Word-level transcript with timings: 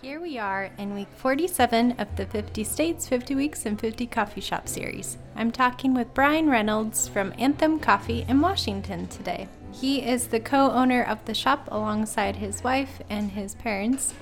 Here 0.00 0.20
we 0.20 0.38
are 0.38 0.70
in 0.78 0.94
week 0.94 1.08
47 1.16 1.96
of 1.98 2.14
the 2.14 2.24
50 2.24 2.62
States, 2.62 3.08
50 3.08 3.34
Weeks, 3.34 3.66
and 3.66 3.80
50 3.80 4.06
Coffee 4.06 4.40
Shop 4.40 4.68
series. 4.68 5.18
I'm 5.34 5.50
talking 5.50 5.92
with 5.92 6.14
Brian 6.14 6.48
Reynolds 6.48 7.08
from 7.08 7.34
Anthem 7.36 7.80
Coffee 7.80 8.24
in 8.28 8.40
Washington 8.40 9.08
today. 9.08 9.48
He 9.72 10.00
is 10.00 10.28
the 10.28 10.38
co 10.38 10.70
owner 10.70 11.02
of 11.02 11.24
the 11.24 11.34
shop 11.34 11.66
alongside 11.72 12.36
his 12.36 12.62
wife 12.62 13.02
and 13.10 13.32
his 13.32 13.56
parents, 13.56 14.14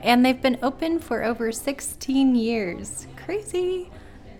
and 0.00 0.24
they've 0.24 0.40
been 0.40 0.60
open 0.62 1.00
for 1.00 1.24
over 1.24 1.50
16 1.50 2.36
years. 2.36 3.08
Crazy! 3.16 3.90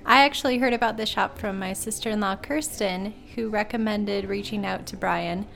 I 0.07 0.25
actually 0.25 0.59
heard 0.59 0.75
about 0.75 0.97
the 0.97 1.07
shop 1.07 1.39
from 1.39 1.59
my 1.59 1.73
sister 1.73 2.11
in 2.11 2.21
law, 2.21 2.37
Kirsten, 2.37 3.15
who 3.35 3.49
recommended 3.49 4.27
reaching 4.27 4.65
out 4.65 4.87
to 4.87 4.97
Brian. 4.97 5.47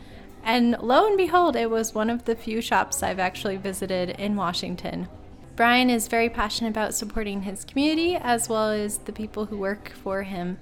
And 0.43 0.77
lo 0.80 1.07
and 1.07 1.16
behold, 1.16 1.55
it 1.55 1.70
was 1.70 1.95
one 1.95 2.11
of 2.11 2.25
the 2.25 2.34
few 2.34 2.61
shops 2.61 3.05
I've 3.05 3.20
actually 3.20 3.57
visited 3.57 4.11
in 4.11 4.34
Washington. 4.34 5.07
Brian 5.58 5.90
is 5.90 6.07
very 6.07 6.29
passionate 6.29 6.68
about 6.68 6.94
supporting 6.94 7.43
his 7.43 7.64
community 7.64 8.14
as 8.14 8.48
well 8.48 8.71
as 8.71 8.98
the 8.98 9.12
people 9.12 9.46
who 9.46 9.58
work 9.58 9.90
for 10.04 10.22
him. 10.22 10.57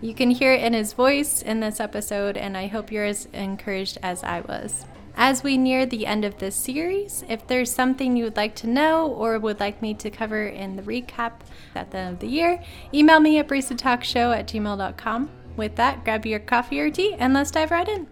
You 0.00 0.14
can 0.14 0.30
hear 0.30 0.52
it 0.52 0.62
in 0.62 0.72
his 0.72 0.92
voice 0.92 1.42
in 1.42 1.58
this 1.58 1.80
episode, 1.80 2.36
and 2.36 2.56
I 2.56 2.68
hope 2.68 2.92
you're 2.92 3.06
as 3.06 3.26
encouraged 3.32 3.98
as 4.04 4.22
I 4.22 4.42
was. 4.42 4.84
As 5.16 5.42
we 5.42 5.58
near 5.58 5.84
the 5.84 6.06
end 6.06 6.24
of 6.24 6.38
this 6.38 6.54
series, 6.54 7.24
if 7.28 7.44
there's 7.48 7.72
something 7.72 8.16
you 8.16 8.22
would 8.22 8.36
like 8.36 8.54
to 8.54 8.68
know 8.68 9.08
or 9.08 9.36
would 9.40 9.58
like 9.58 9.82
me 9.82 9.94
to 9.94 10.10
cover 10.10 10.46
in 10.46 10.76
the 10.76 10.82
recap 10.82 11.40
at 11.74 11.90
the 11.90 11.98
end 11.98 12.14
of 12.14 12.20
the 12.20 12.28
year, 12.28 12.62
email 12.94 13.18
me 13.18 13.38
at 13.38 13.48
baristatalkshow 13.48 14.32
at 14.32 14.46
gmail.com. 14.46 15.28
With 15.56 15.74
that, 15.74 16.04
grab 16.04 16.24
your 16.24 16.38
coffee 16.38 16.78
or 16.78 16.88
tea 16.88 17.14
and 17.14 17.34
let's 17.34 17.50
dive 17.50 17.72
right 17.72 17.88
in. 17.88 18.06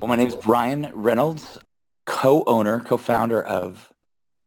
Well, 0.00 0.08
my 0.08 0.16
name 0.16 0.28
is 0.28 0.34
Brian 0.34 0.90
Reynolds, 0.94 1.58
co-owner, 2.06 2.80
co-founder 2.80 3.42
of 3.42 3.92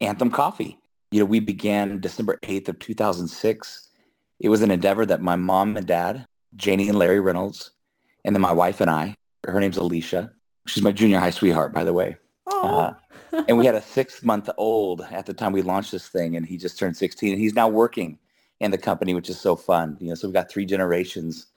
Anthem 0.02 0.32
Coffee. 0.32 0.78
You 1.12 1.20
know, 1.20 1.26
we 1.26 1.40
began 1.40 2.00
December 2.00 2.38
8th 2.44 2.70
of 2.70 2.80
2006. 2.80 3.90
It 4.40 4.50
was 4.50 4.62
an 4.62 4.72
endeavor 4.72 5.06
that 5.06 5.22
my 5.22 5.36
mom 5.36 5.76
and 5.76 5.88
dad, 5.88 6.26
Janie 6.56 6.88
and 6.88 6.98
Larry 6.98 7.20
Reynolds, 7.20 7.72
and 8.24 8.36
then 8.36 8.42
my 8.42 8.52
wife 8.52 8.80
and 8.80 8.90
I, 8.90 9.16
her 9.46 9.60
name's 9.60 9.78
Alicia. 9.78 10.32
She's 10.68 10.84
my 10.84 10.92
junior 10.92 11.20
high 11.20 11.32
sweetheart, 11.32 11.74
by 11.74 11.84
the 11.84 11.94
way. 11.94 12.18
Uh, 12.48 12.94
and 13.48 13.58
we 13.58 13.66
had 13.66 13.76
a 13.76 13.82
six 13.82 14.24
month 14.24 14.50
old 14.58 15.02
at 15.12 15.26
the 15.26 15.34
time 15.34 15.52
we 15.52 15.62
launched 15.62 15.92
this 15.92 16.08
thing 16.08 16.36
and 16.36 16.46
he 16.46 16.58
just 16.58 16.78
turned 16.78 16.98
16 16.98 17.32
and 17.32 17.42
he's 17.42 17.54
now 17.54 17.68
working 17.68 18.18
in 18.60 18.72
the 18.72 18.78
company, 18.78 19.14
which 19.14 19.30
is 19.30 19.40
so 19.40 19.56
fun. 19.56 19.98
You 20.00 20.10
know, 20.10 20.16
so 20.16 20.28
we've 20.28 20.34
got 20.34 20.50
three 20.50 20.66
generations 20.66 21.48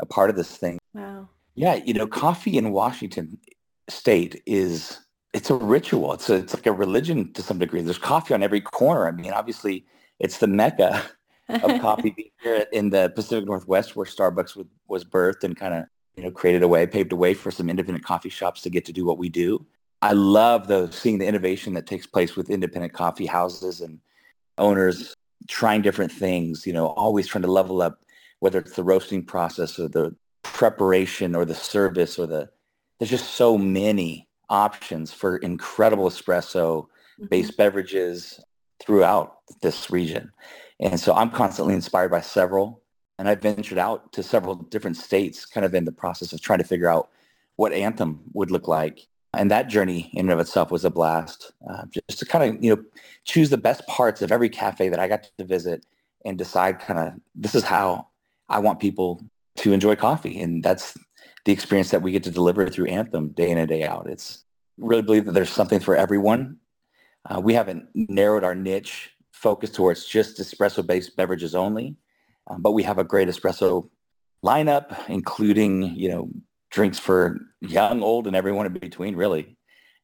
a 0.00 0.06
part 0.06 0.30
of 0.30 0.36
this 0.36 0.56
thing. 0.56 0.78
Wow. 0.94 1.28
Yeah. 1.54 1.74
You 1.74 1.94
know, 1.94 2.06
coffee 2.06 2.56
in 2.56 2.72
Washington 2.72 3.38
state 3.88 4.42
is 4.46 4.98
it's 5.32 5.50
a 5.50 5.54
ritual. 5.54 6.12
It's 6.12 6.28
a, 6.28 6.34
it's 6.34 6.54
like 6.54 6.66
a 6.66 6.72
religion 6.72 7.32
to 7.34 7.42
some 7.42 7.58
degree. 7.58 7.82
There's 7.82 7.98
coffee 7.98 8.34
on 8.34 8.42
every 8.42 8.60
corner. 8.60 9.06
I 9.06 9.12
mean, 9.12 9.32
obviously, 9.32 9.86
it's 10.18 10.38
the 10.38 10.46
mecca 10.46 11.02
of 11.48 11.80
coffee 11.80 12.32
here 12.42 12.66
in 12.72 12.90
the 12.90 13.12
Pacific 13.14 13.46
Northwest, 13.46 13.94
where 13.94 14.06
Starbucks 14.06 14.56
was, 14.56 14.66
was 14.88 15.04
birthed 15.04 15.44
and 15.44 15.56
kind 15.56 15.74
of 15.74 15.84
you 16.16 16.24
know 16.24 16.30
created 16.30 16.62
a 16.62 16.68
way, 16.68 16.86
paved 16.86 17.12
a 17.12 17.16
way 17.16 17.34
for 17.34 17.50
some 17.50 17.70
independent 17.70 18.04
coffee 18.04 18.28
shops 18.28 18.62
to 18.62 18.70
get 18.70 18.84
to 18.86 18.92
do 18.92 19.04
what 19.04 19.18
we 19.18 19.28
do. 19.28 19.64
I 20.02 20.12
love 20.12 20.66
the 20.66 20.90
seeing 20.90 21.18
the 21.18 21.26
innovation 21.26 21.74
that 21.74 21.86
takes 21.86 22.06
place 22.06 22.34
with 22.34 22.50
independent 22.50 22.92
coffee 22.92 23.26
houses 23.26 23.80
and 23.80 24.00
owners 24.58 25.14
trying 25.46 25.82
different 25.82 26.10
things. 26.10 26.66
You 26.66 26.72
know, 26.72 26.86
always 26.86 27.28
trying 27.28 27.42
to 27.42 27.52
level 27.52 27.82
up, 27.82 28.00
whether 28.40 28.58
it's 28.58 28.74
the 28.74 28.84
roasting 28.84 29.24
process 29.24 29.78
or 29.78 29.88
the 29.88 30.16
preparation 30.42 31.36
or 31.36 31.44
the 31.44 31.54
service 31.54 32.18
or 32.18 32.26
the. 32.26 32.50
There's 32.98 33.10
just 33.10 33.34
so 33.34 33.56
many 33.56 34.28
options 34.50 35.12
for 35.12 35.38
incredible 35.38 36.08
espresso 36.08 36.86
based 37.28 37.52
mm-hmm. 37.52 37.56
beverages 37.56 38.40
throughout 38.80 39.38
this 39.62 39.90
region. 39.90 40.32
And 40.80 40.98
so 40.98 41.14
I'm 41.14 41.30
constantly 41.30 41.74
inspired 41.74 42.10
by 42.10 42.20
several. 42.20 42.82
And 43.18 43.28
I've 43.28 43.42
ventured 43.42 43.78
out 43.78 44.12
to 44.12 44.22
several 44.22 44.54
different 44.54 44.96
states 44.96 45.44
kind 45.44 45.66
of 45.66 45.74
in 45.74 45.84
the 45.84 45.92
process 45.92 46.32
of 46.32 46.40
trying 46.40 46.58
to 46.58 46.64
figure 46.64 46.88
out 46.88 47.10
what 47.56 47.72
Anthem 47.72 48.20
would 48.32 48.50
look 48.50 48.66
like. 48.66 49.06
And 49.34 49.50
that 49.50 49.68
journey 49.68 50.10
in 50.14 50.20
and 50.20 50.30
of 50.30 50.40
itself 50.40 50.70
was 50.70 50.84
a 50.84 50.90
blast. 50.90 51.52
Uh, 51.68 51.84
just 51.92 52.18
to 52.18 52.24
kind 52.24 52.56
of, 52.56 52.64
you 52.64 52.74
know, 52.74 52.82
choose 53.24 53.50
the 53.50 53.58
best 53.58 53.86
parts 53.86 54.22
of 54.22 54.32
every 54.32 54.48
cafe 54.48 54.88
that 54.88 54.98
I 54.98 55.06
got 55.06 55.28
to 55.36 55.44
visit 55.44 55.84
and 56.24 56.38
decide 56.38 56.80
kind 56.80 56.98
of 56.98 57.20
this 57.34 57.54
is 57.54 57.62
how 57.62 58.08
I 58.48 58.58
want 58.58 58.80
people 58.80 59.22
to 59.56 59.72
enjoy 59.74 59.96
coffee. 59.96 60.40
And 60.40 60.62
that's 60.62 60.96
the 61.44 61.52
experience 61.52 61.90
that 61.90 62.02
we 62.02 62.12
get 62.12 62.24
to 62.24 62.30
deliver 62.30 62.68
through 62.68 62.86
Anthem 62.86 63.28
day 63.30 63.50
in 63.50 63.58
and 63.58 63.68
day 63.68 63.84
out. 63.84 64.08
It's 64.08 64.44
really 64.78 65.02
believe 65.02 65.24
that 65.26 65.32
there's 65.32 65.50
something 65.50 65.80
for 65.80 65.96
everyone. 65.96 66.56
Uh, 67.28 67.40
we 67.40 67.54
haven't 67.54 67.88
narrowed 67.94 68.44
our 68.44 68.54
niche 68.54 69.10
focus 69.32 69.70
towards 69.70 70.04
just 70.04 70.38
espresso-based 70.38 71.16
beverages 71.16 71.54
only, 71.54 71.96
um, 72.48 72.62
but 72.62 72.72
we 72.72 72.82
have 72.82 72.98
a 72.98 73.04
great 73.04 73.28
espresso 73.28 73.88
lineup, 74.44 74.96
including 75.08 75.94
you 75.94 76.08
know 76.08 76.30
drinks 76.70 76.98
for 76.98 77.38
young, 77.60 78.02
old, 78.02 78.26
and 78.26 78.36
everyone 78.36 78.66
in 78.66 78.72
between, 78.72 79.16
really. 79.16 79.56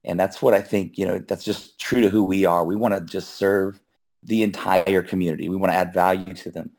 And 0.05 0.19
that's 0.21 0.41
what 0.41 0.55
I 0.55 0.61
think. 0.61 0.99
You 0.99 1.07
know, 1.07 1.19
that's 1.19 1.45
just 1.45 1.79
true 1.81 2.01
to 2.01 2.09
who 2.09 2.25
we 2.25 2.45
are. 2.45 2.65
We 2.65 2.77
want 2.77 2.95
to 2.95 3.01
just 3.01 3.35
serve 3.35 3.81
the 4.23 4.43
entire 4.43 5.03
community. 5.03 5.49
We 5.49 5.57
want 5.57 5.73
to 5.73 5.77
add 5.77 5.93
value 5.93 6.35
to 6.35 6.51
them. 6.51 6.71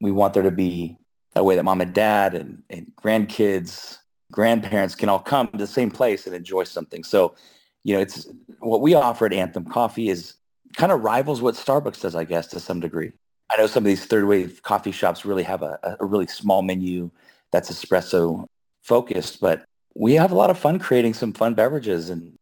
We 0.00 0.10
want 0.10 0.34
there 0.34 0.42
to 0.42 0.50
be 0.50 0.98
a 1.36 1.44
way 1.44 1.56
that 1.56 1.64
mom 1.64 1.80
and 1.80 1.92
dad 1.92 2.34
and, 2.34 2.62
and 2.70 2.92
grandkids 3.00 3.98
grandparents 4.32 4.94
can 4.94 5.08
all 5.08 5.18
come 5.18 5.48
to 5.48 5.58
the 5.58 5.66
same 5.66 5.90
place 5.90 6.26
and 6.26 6.34
enjoy 6.34 6.64
something. 6.64 7.04
So, 7.04 7.34
you 7.82 7.94
know, 7.94 8.00
it's 8.00 8.28
what 8.60 8.80
we 8.80 8.94
offer 8.94 9.26
at 9.26 9.32
Anthem 9.32 9.64
Coffee 9.64 10.08
is 10.08 10.34
kind 10.76 10.92
of 10.92 11.02
rivals 11.02 11.42
what 11.42 11.54
Starbucks 11.54 12.00
does, 12.00 12.14
I 12.14 12.24
guess, 12.24 12.46
to 12.48 12.60
some 12.60 12.80
degree. 12.80 13.12
I 13.50 13.56
know 13.56 13.66
some 13.66 13.84
of 13.84 13.86
these 13.86 14.06
third 14.06 14.26
wave 14.26 14.62
coffee 14.62 14.90
shops 14.90 15.24
really 15.24 15.42
have 15.42 15.62
a, 15.62 15.96
a 16.00 16.04
really 16.04 16.26
small 16.26 16.62
menu 16.62 17.10
that's 17.52 17.70
espresso 17.70 18.46
focused, 18.82 19.40
but 19.40 19.64
we 19.94 20.14
have 20.14 20.32
a 20.32 20.34
lot 20.34 20.50
of 20.50 20.58
fun 20.58 20.78
creating 20.78 21.14
some 21.14 21.32
fun 21.32 21.54
beverages 21.54 22.10
and 22.10 22.36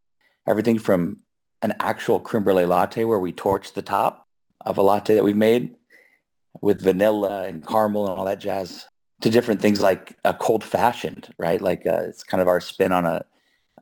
everything 0.46 0.78
from 0.78 1.18
an 1.60 1.74
actual 1.80 2.18
creme 2.18 2.44
brulee 2.44 2.64
latte 2.64 3.04
where 3.04 3.18
we 3.18 3.32
torch 3.32 3.72
the 3.72 3.82
top 3.82 4.26
of 4.64 4.78
a 4.78 4.82
latte 4.82 5.14
that 5.14 5.24
we've 5.24 5.36
made 5.36 5.74
with 6.60 6.80
vanilla 6.80 7.44
and 7.44 7.66
caramel 7.66 8.08
and 8.08 8.18
all 8.18 8.24
that 8.24 8.40
jazz 8.40 8.86
to 9.22 9.30
different 9.30 9.62
things 9.62 9.80
like 9.80 10.18
a 10.24 10.34
cold 10.34 10.62
fashioned, 10.62 11.32
right? 11.38 11.60
Like 11.60 11.86
uh, 11.86 12.02
it's 12.08 12.22
kind 12.22 12.40
of 12.40 12.48
our 12.48 12.60
spin 12.60 12.92
on 12.92 13.06
a 13.06 13.24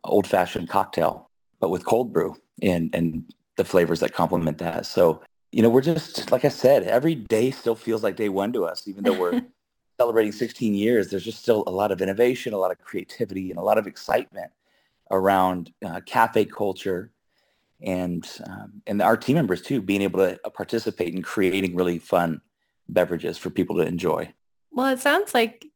old 0.05 0.27
fashioned 0.27 0.69
cocktail, 0.69 1.31
but 1.61 1.71
with 1.71 1.85
cold 1.85 2.13
brew 2.13 2.37
and 2.63 2.95
and 2.95 3.25
the 3.57 3.65
flavors 3.65 4.01
that 4.01 4.15
complement 4.15 4.59
that. 4.59 4.87
So 4.87 5.23
you 5.53 5.63
know, 5.63 5.71
we're 5.71 5.81
just 5.81 6.31
like 6.31 6.45
I 6.45 6.49
said, 6.49 6.85
every 6.85 7.15
day 7.15 7.51
still 7.51 7.75
feels 7.75 8.03
like 8.03 8.17
day 8.17 8.29
one 8.29 8.53
to 8.53 8.65
us, 8.65 8.87
even 8.87 9.03
though 9.03 9.19
we're 9.19 9.43
celebrating 9.99 10.33
16 10.33 10.75
years. 10.75 11.09
There's 11.09 11.25
just 11.25 11.43
still 11.43 11.65
a 11.67 11.71
lot 11.71 11.91
of 11.91 12.01
innovation, 12.01 12.53
a 12.53 12.59
lot 12.59 12.71
of 12.71 12.79
creativity, 12.79 13.51
and 13.51 13.59
a 13.59 13.63
lot 13.63 13.79
of 13.79 13.87
excitement 13.87 14.53
around 15.11 15.73
uh, 15.85 16.01
cafe 16.07 16.45
culture 16.45 17.11
and 17.83 18.29
um, 18.47 18.83
and 18.87 19.01
our 19.01 19.17
team 19.17 19.37
members 19.37 19.63
too 19.63 19.81
being 19.81 20.03
able 20.03 20.21
to 20.21 20.39
participate 20.51 21.15
in 21.15 21.23
creating 21.23 21.75
really 21.75 21.99
fun 21.99 22.41
beverages 22.89 23.39
for 23.39 23.51
people 23.51 23.77
to 23.77 23.83
enjoy. 23.83 24.33
Well, 24.73 24.93
it 24.93 25.01
sounds 25.01 25.35
like 25.35 25.67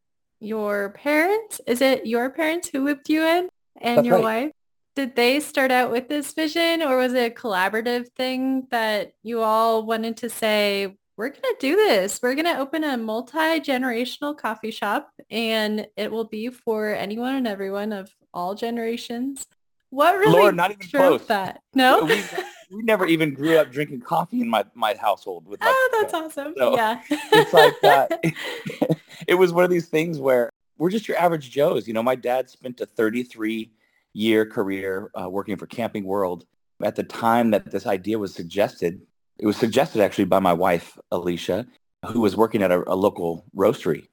your 0.41 0.91
parents, 0.91 1.61
is 1.67 1.81
it 1.81 2.07
your 2.07 2.31
parents 2.31 2.69
who 2.69 2.85
whipped 2.85 3.09
you 3.09 3.23
in 3.23 3.49
and 3.81 3.99
That's 3.99 4.07
your 4.07 4.17
right. 4.17 4.45
wife? 4.47 4.53
Did 4.97 5.17
they 5.17 5.41
start 5.41 5.73
out 5.73 5.91
with 5.91 6.09
this 6.09 6.33
vision 6.33 6.83
or 6.83 6.97
was 6.97 7.15
it 7.15 7.33
a 7.33 7.35
collaborative 7.35 8.09
thing 8.17 8.69
that 8.71 9.13
you 9.23 9.43
all 9.43 9.85
wanted 9.85 10.19
to 10.19 10.31
say, 10.31 10.97
we're 11.17 11.31
going 11.31 11.43
to 11.43 11.57
do 11.61 11.77
this. 11.77 12.21
We're 12.23 12.35
going 12.35 12.45
to 12.47 12.59
open 12.59 12.85
a 12.85 12.97
multi-generational 12.97 14.37
coffee 14.37 14.71
shop 14.71 15.11
and 15.31 15.87
it 15.97 16.11
will 16.11 16.25
be 16.25 16.49
for 16.49 16.89
anyone 16.89 17.35
and 17.35 17.47
everyone 17.47 17.93
of 17.93 18.13
all 18.33 18.55
generations. 18.55 19.45
What 19.91 20.17
really 20.19 20.33
Lord, 20.33 20.57
not 20.57 20.73
even 20.73 20.89
close. 20.89 21.27
that? 21.27 21.61
No? 21.73 22.05
we, 22.05 22.23
we 22.75 22.83
never 22.83 23.07
even 23.07 23.35
grew 23.35 23.57
up 23.59 23.71
drinking 23.71 24.01
coffee 24.01 24.41
in 24.41 24.49
my, 24.49 24.65
my 24.75 24.95
household. 24.95 25.47
With 25.47 25.61
my 25.61 25.67
oh, 25.69 25.89
that's 25.93 26.13
parents. 26.13 26.39
awesome. 26.39 26.55
So, 26.57 26.77
yeah. 26.77 27.01
it's 27.11 27.53
like 27.53 27.75
uh, 27.85 28.07
it 29.29 29.35
was 29.35 29.53
one 29.53 29.65
of 29.65 29.71
these 29.71 29.89
things 29.89 30.19
where 30.19 30.51
we're 30.79 30.91
just 30.91 31.09
your 31.09 31.17
average 31.17 31.51
Joes. 31.51 31.87
You 31.87 31.95
know, 31.95 32.03
my 32.03 32.17
dad 32.17 32.51
spent 32.51 32.81
a 32.81 32.87
33 32.87 33.71
year 34.13 34.47
career 34.47 35.11
uh, 35.21 35.29
working 35.29 35.57
for 35.57 35.67
Camping 35.67 36.05
World. 36.05 36.47
At 36.83 36.97
the 36.97 37.05
time 37.05 37.53
that 37.53 37.71
this 37.71 37.87
idea 37.87 38.19
was 38.19 38.35
suggested, 38.35 39.01
it 39.39 39.47
was 39.47 39.57
suggested 39.57 40.03
actually 40.03 40.25
by 40.25 40.41
my 40.41 40.53
wife, 40.53 40.99
Alicia, 41.13 41.67
who 42.09 42.21
was 42.21 42.37
working 42.37 42.63
at 42.63 42.73
a, 42.73 42.83
a 42.91 42.97
local 42.97 43.45
roastery 43.57 44.09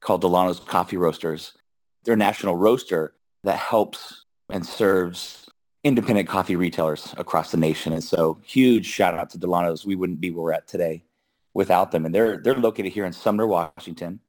called 0.00 0.22
Dillanos 0.22 0.64
Coffee 0.64 0.96
Roasters. 0.96 1.52
They're 2.04 2.14
a 2.14 2.16
national 2.16 2.56
roaster 2.56 3.14
that 3.44 3.58
helps 3.58 4.24
and 4.48 4.64
serves 4.64 5.48
independent 5.86 6.28
coffee 6.28 6.56
retailers 6.56 7.14
across 7.16 7.50
the 7.50 7.56
nation. 7.68 7.92
And 7.92 8.04
so 8.04 8.38
huge 8.44 8.86
shout 8.86 9.14
out 9.18 9.30
to 9.30 9.38
Dillanos. 9.38 9.86
We 9.86 9.96
wouldn't 9.96 10.20
be 10.20 10.30
where 10.30 10.44
we're 10.44 10.58
at 10.58 10.66
today 10.66 11.04
without 11.54 11.88
them. 11.92 12.04
And 12.06 12.14
they're 12.14 12.36
they're 12.42 12.64
located 12.68 12.92
here 12.92 13.06
in 13.06 13.12
Sumner, 13.12 13.46
Washington. 13.46 14.20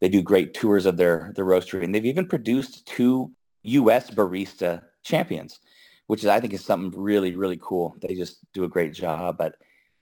They 0.00 0.08
do 0.08 0.22
great 0.22 0.54
tours 0.54 0.86
of 0.86 0.96
their 0.96 1.32
their 1.34 1.48
roastery, 1.52 1.82
and 1.84 1.92
they've 1.92 2.12
even 2.12 2.26
produced 2.34 2.86
two 2.86 3.32
U.S. 3.62 4.10
barista 4.10 4.82
champions. 5.02 5.60
which 6.08 6.24
is, 6.24 6.28
I 6.28 6.40
think 6.40 6.52
is 6.52 6.64
something 6.64 6.98
really, 7.00 7.36
really 7.36 7.58
cool. 7.60 7.94
They 8.00 8.14
just 8.14 8.38
do 8.52 8.64
a 8.64 8.68
great 8.68 8.92
job. 8.94 9.36
But 9.38 9.56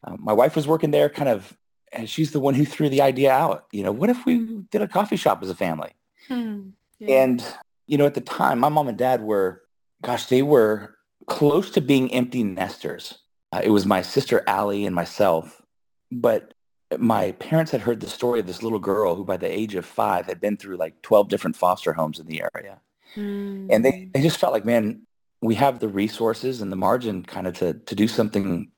um, 0.04 0.18
my 0.22 0.32
wife 0.32 0.56
was 0.56 0.66
working 0.66 0.92
there 0.92 1.10
kind 1.10 1.28
of, 1.28 1.56
and 1.92 2.08
she's 2.08 2.30
the 2.30 2.40
one 2.40 2.54
who 2.54 2.64
threw 2.64 2.88
the 2.88 3.02
idea 3.02 3.32
out. 3.32 3.66
You 3.72 3.82
know, 3.82 3.92
what 3.92 4.08
if 4.08 4.24
we 4.24 4.62
did 4.70 4.82
a 4.82 4.88
coffee 4.88 5.16
shop 5.16 5.42
as 5.42 5.50
a 5.50 5.54
family? 5.54 5.92
Hmm. 6.28 6.70
Yeah. 7.00 7.22
And, 7.22 7.44
you 7.86 7.98
know, 7.98 8.06
at 8.06 8.14
the 8.14 8.20
time, 8.20 8.60
my 8.60 8.68
mom 8.68 8.88
and 8.88 8.96
dad 8.96 9.20
were, 9.20 9.62
gosh, 10.02 10.26
they 10.26 10.42
were 10.42 10.95
close 11.26 11.70
to 11.72 11.80
being 11.80 12.12
empty 12.12 12.42
nesters. 12.42 13.18
Uh, 13.52 13.60
it 13.62 13.70
was 13.70 13.86
my 13.86 14.02
sister 14.02 14.42
Allie 14.46 14.86
and 14.86 14.94
myself. 14.94 15.62
But 16.10 16.54
my 16.98 17.32
parents 17.32 17.72
had 17.72 17.80
heard 17.80 18.00
the 18.00 18.08
story 18.08 18.40
of 18.40 18.46
this 18.46 18.62
little 18.62 18.78
girl 18.78 19.14
who 19.16 19.24
by 19.24 19.36
the 19.36 19.50
age 19.50 19.74
of 19.74 19.84
five 19.84 20.26
had 20.26 20.40
been 20.40 20.56
through 20.56 20.76
like 20.76 21.02
12 21.02 21.28
different 21.28 21.56
foster 21.56 21.92
homes 21.92 22.20
in 22.20 22.26
the 22.26 22.42
area. 22.54 22.80
Mm. 23.16 23.68
And 23.70 23.84
they, 23.84 24.08
they 24.12 24.22
just 24.22 24.38
felt 24.38 24.52
like, 24.52 24.64
man, 24.64 25.02
we 25.42 25.54
have 25.56 25.80
the 25.80 25.88
resources 25.88 26.60
and 26.60 26.70
the 26.70 26.76
margin 26.76 27.22
kind 27.22 27.46
of 27.46 27.54
to, 27.58 27.74
to 27.74 27.94
do 27.94 28.08
something 28.08 28.70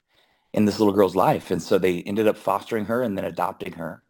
in 0.52 0.64
this 0.64 0.78
little 0.78 0.94
girl's 0.94 1.16
life. 1.16 1.50
And 1.50 1.62
so 1.62 1.78
they 1.78 2.02
ended 2.02 2.26
up 2.26 2.36
fostering 2.36 2.86
her 2.86 3.02
and 3.02 3.16
then 3.16 3.24
adopting 3.24 3.74
her. 3.74 4.02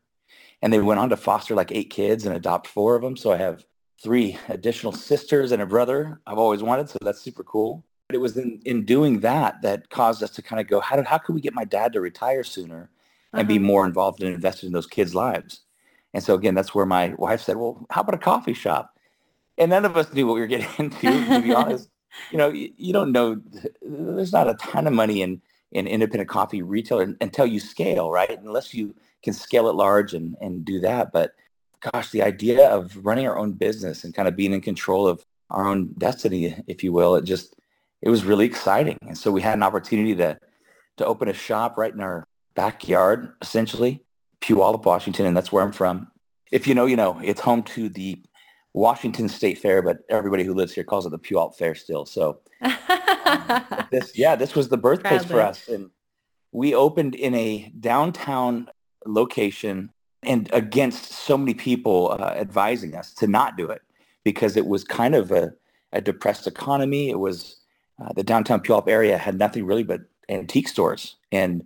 And 0.62 0.72
they 0.72 0.80
went 0.80 1.00
on 1.00 1.10
to 1.10 1.16
foster 1.16 1.54
like 1.54 1.72
eight 1.72 1.90
kids 1.90 2.26
and 2.26 2.34
adopt 2.34 2.66
four 2.66 2.96
of 2.96 3.02
them. 3.02 3.16
So 3.16 3.32
I 3.32 3.36
have 3.36 3.64
three 4.02 4.38
additional 4.48 4.92
sisters 4.92 5.52
and 5.52 5.60
a 5.60 5.66
brother 5.66 6.20
I've 6.26 6.38
always 6.38 6.62
wanted. 6.62 6.88
So 6.88 6.98
that's 7.02 7.20
super 7.20 7.42
cool. 7.44 7.84
But 8.08 8.16
it 8.16 8.20
was 8.20 8.36
in, 8.38 8.60
in 8.64 8.84
doing 8.84 9.20
that 9.20 9.60
that 9.62 9.90
caused 9.90 10.22
us 10.22 10.30
to 10.30 10.42
kind 10.42 10.60
of 10.60 10.66
go, 10.66 10.80
how, 10.80 10.96
did, 10.96 11.06
how 11.06 11.18
could 11.18 11.34
we 11.34 11.42
get 11.42 11.52
my 11.52 11.64
dad 11.64 11.92
to 11.92 12.00
retire 12.00 12.42
sooner 12.42 12.90
and 13.34 13.42
uh-huh. 13.42 13.48
be 13.48 13.58
more 13.58 13.84
involved 13.84 14.22
and 14.22 14.34
invested 14.34 14.66
in 14.66 14.72
those 14.72 14.86
kids' 14.86 15.14
lives? 15.14 15.60
And 16.14 16.24
so 16.24 16.34
again, 16.34 16.54
that's 16.54 16.74
where 16.74 16.86
my 16.86 17.14
wife 17.18 17.42
said, 17.42 17.56
well, 17.56 17.86
how 17.90 18.00
about 18.00 18.14
a 18.14 18.18
coffee 18.18 18.54
shop? 18.54 18.98
And 19.58 19.70
none 19.70 19.84
of 19.84 19.96
us 19.96 20.12
knew 20.12 20.26
what 20.26 20.34
we 20.34 20.40
were 20.40 20.46
getting 20.46 20.68
into, 20.78 21.26
to 21.26 21.42
be 21.42 21.54
honest. 21.54 21.90
You 22.32 22.38
know, 22.38 22.48
you, 22.48 22.72
you 22.78 22.92
don't 22.94 23.12
know, 23.12 23.40
there's 23.82 24.32
not 24.32 24.48
a 24.48 24.54
ton 24.54 24.86
of 24.86 24.94
money 24.94 25.20
in, 25.20 25.42
in 25.72 25.86
independent 25.86 26.28
coffee 26.28 26.62
retailer 26.62 27.14
until 27.20 27.46
you 27.46 27.60
scale, 27.60 28.10
right? 28.10 28.36
Unless 28.42 28.72
you 28.72 28.94
can 29.22 29.34
scale 29.34 29.68
it 29.68 29.74
large 29.74 30.14
and, 30.14 30.34
and 30.40 30.64
do 30.64 30.80
that. 30.80 31.12
But 31.12 31.32
gosh, 31.80 32.10
the 32.10 32.22
idea 32.22 32.66
of 32.70 32.96
running 33.04 33.28
our 33.28 33.38
own 33.38 33.52
business 33.52 34.04
and 34.04 34.14
kind 34.14 34.26
of 34.26 34.34
being 34.34 34.54
in 34.54 34.62
control 34.62 35.06
of 35.06 35.24
our 35.50 35.68
own 35.68 35.92
destiny, 35.98 36.56
if 36.66 36.82
you 36.82 36.92
will, 36.92 37.14
it 37.14 37.24
just, 37.24 37.54
it 38.02 38.08
was 38.08 38.24
really 38.24 38.46
exciting. 38.46 38.96
And 39.06 39.16
so 39.16 39.30
we 39.30 39.42
had 39.42 39.54
an 39.54 39.62
opportunity 39.62 40.14
to, 40.16 40.38
to 40.98 41.06
open 41.06 41.28
a 41.28 41.34
shop 41.34 41.76
right 41.76 41.92
in 41.92 42.00
our 42.00 42.26
backyard, 42.54 43.32
essentially, 43.42 44.02
Puyallup, 44.40 44.84
Washington, 44.84 45.26
and 45.26 45.36
that's 45.36 45.52
where 45.52 45.64
I'm 45.64 45.72
from. 45.72 46.08
If 46.50 46.66
you 46.66 46.74
know, 46.74 46.86
you 46.86 46.96
know, 46.96 47.20
it's 47.22 47.40
home 47.40 47.62
to 47.64 47.88
the 47.88 48.22
Washington 48.72 49.28
State 49.28 49.58
Fair, 49.58 49.82
but 49.82 49.98
everybody 50.08 50.44
who 50.44 50.54
lives 50.54 50.72
here 50.72 50.84
calls 50.84 51.06
it 51.06 51.10
the 51.10 51.18
Puyallup 51.18 51.56
Fair 51.56 51.74
still. 51.74 52.06
So 52.06 52.40
um, 52.62 53.64
this, 53.90 54.16
yeah, 54.16 54.36
this 54.36 54.54
was 54.54 54.68
the 54.68 54.76
birthplace 54.76 55.24
for 55.24 55.40
us. 55.40 55.68
And 55.68 55.90
we 56.52 56.74
opened 56.74 57.14
in 57.14 57.34
a 57.34 57.72
downtown 57.80 58.68
location 59.06 59.90
and 60.22 60.48
against 60.52 61.12
so 61.12 61.36
many 61.38 61.54
people 61.54 62.16
uh, 62.18 62.34
advising 62.36 62.94
us 62.94 63.12
to 63.14 63.26
not 63.26 63.56
do 63.56 63.68
it 63.68 63.82
because 64.24 64.56
it 64.56 64.66
was 64.66 64.84
kind 64.84 65.14
of 65.14 65.30
a, 65.30 65.52
a 65.92 66.00
depressed 66.00 66.46
economy. 66.46 67.10
It 67.10 67.18
was 67.18 67.57
uh, 68.00 68.12
the 68.14 68.22
downtown 68.22 68.60
Puyallup 68.60 68.88
area 68.88 69.18
had 69.18 69.38
nothing 69.38 69.64
really 69.64 69.82
but 69.82 70.02
antique 70.28 70.68
stores 70.68 71.16
and 71.32 71.64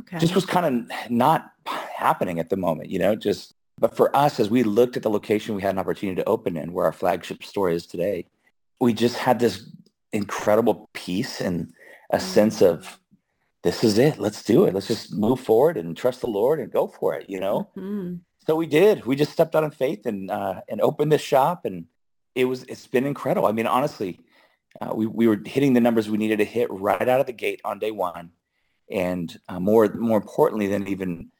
okay. 0.00 0.18
just 0.18 0.34
was 0.34 0.44
kind 0.44 0.88
of 0.90 1.10
not 1.10 1.52
happening 1.66 2.38
at 2.38 2.50
the 2.50 2.56
moment, 2.56 2.90
you 2.90 2.98
know, 2.98 3.14
just, 3.14 3.54
but 3.78 3.96
for 3.96 4.14
us, 4.14 4.38
as 4.38 4.50
we 4.50 4.62
looked 4.62 4.96
at 4.96 5.02
the 5.02 5.10
location 5.10 5.54
we 5.54 5.62
had 5.62 5.74
an 5.74 5.78
opportunity 5.78 6.20
to 6.20 6.28
open 6.28 6.56
in 6.56 6.72
where 6.72 6.86
our 6.86 6.92
flagship 6.92 7.42
store 7.42 7.70
is 7.70 7.86
today, 7.86 8.26
we 8.80 8.92
just 8.92 9.16
had 9.16 9.38
this 9.38 9.70
incredible 10.12 10.90
peace 10.92 11.40
and 11.40 11.72
a 12.10 12.16
mm-hmm. 12.16 12.26
sense 12.26 12.60
of 12.60 12.98
this 13.62 13.84
is 13.84 13.96
it. 13.96 14.18
Let's 14.18 14.42
do 14.42 14.64
it. 14.64 14.74
Let's 14.74 14.88
just 14.88 15.12
move 15.14 15.40
forward 15.40 15.76
and 15.76 15.96
trust 15.96 16.20
the 16.20 16.26
Lord 16.26 16.58
and 16.58 16.70
go 16.70 16.88
for 16.88 17.14
it, 17.14 17.30
you 17.30 17.38
know? 17.38 17.70
Mm-hmm. 17.76 18.16
So 18.46 18.56
we 18.56 18.66
did. 18.66 19.06
We 19.06 19.14
just 19.14 19.32
stepped 19.32 19.54
out 19.54 19.62
in 19.62 19.70
faith 19.70 20.04
and 20.04 20.28
uh, 20.30 20.62
and 20.68 20.80
opened 20.80 21.12
this 21.12 21.22
shop 21.22 21.64
and 21.64 21.86
it 22.34 22.46
was 22.46 22.64
it's 22.64 22.86
been 22.86 23.06
incredible. 23.06 23.46
I 23.46 23.52
mean, 23.52 23.66
honestly, 23.66 24.18
uh, 24.80 24.94
we, 24.94 25.06
we 25.06 25.26
were 25.26 25.40
hitting 25.44 25.72
the 25.72 25.80
numbers 25.80 26.08
we 26.08 26.18
needed 26.18 26.38
to 26.38 26.44
hit 26.44 26.70
right 26.70 27.08
out 27.08 27.20
of 27.20 27.26
the 27.26 27.32
gate 27.32 27.60
on 27.64 27.78
day 27.78 27.90
one. 27.90 28.30
And 28.90 29.38
uh, 29.48 29.60
more 29.60 29.88
more 29.94 30.18
importantly 30.18 30.66
than 30.66 30.88
even 30.88 31.30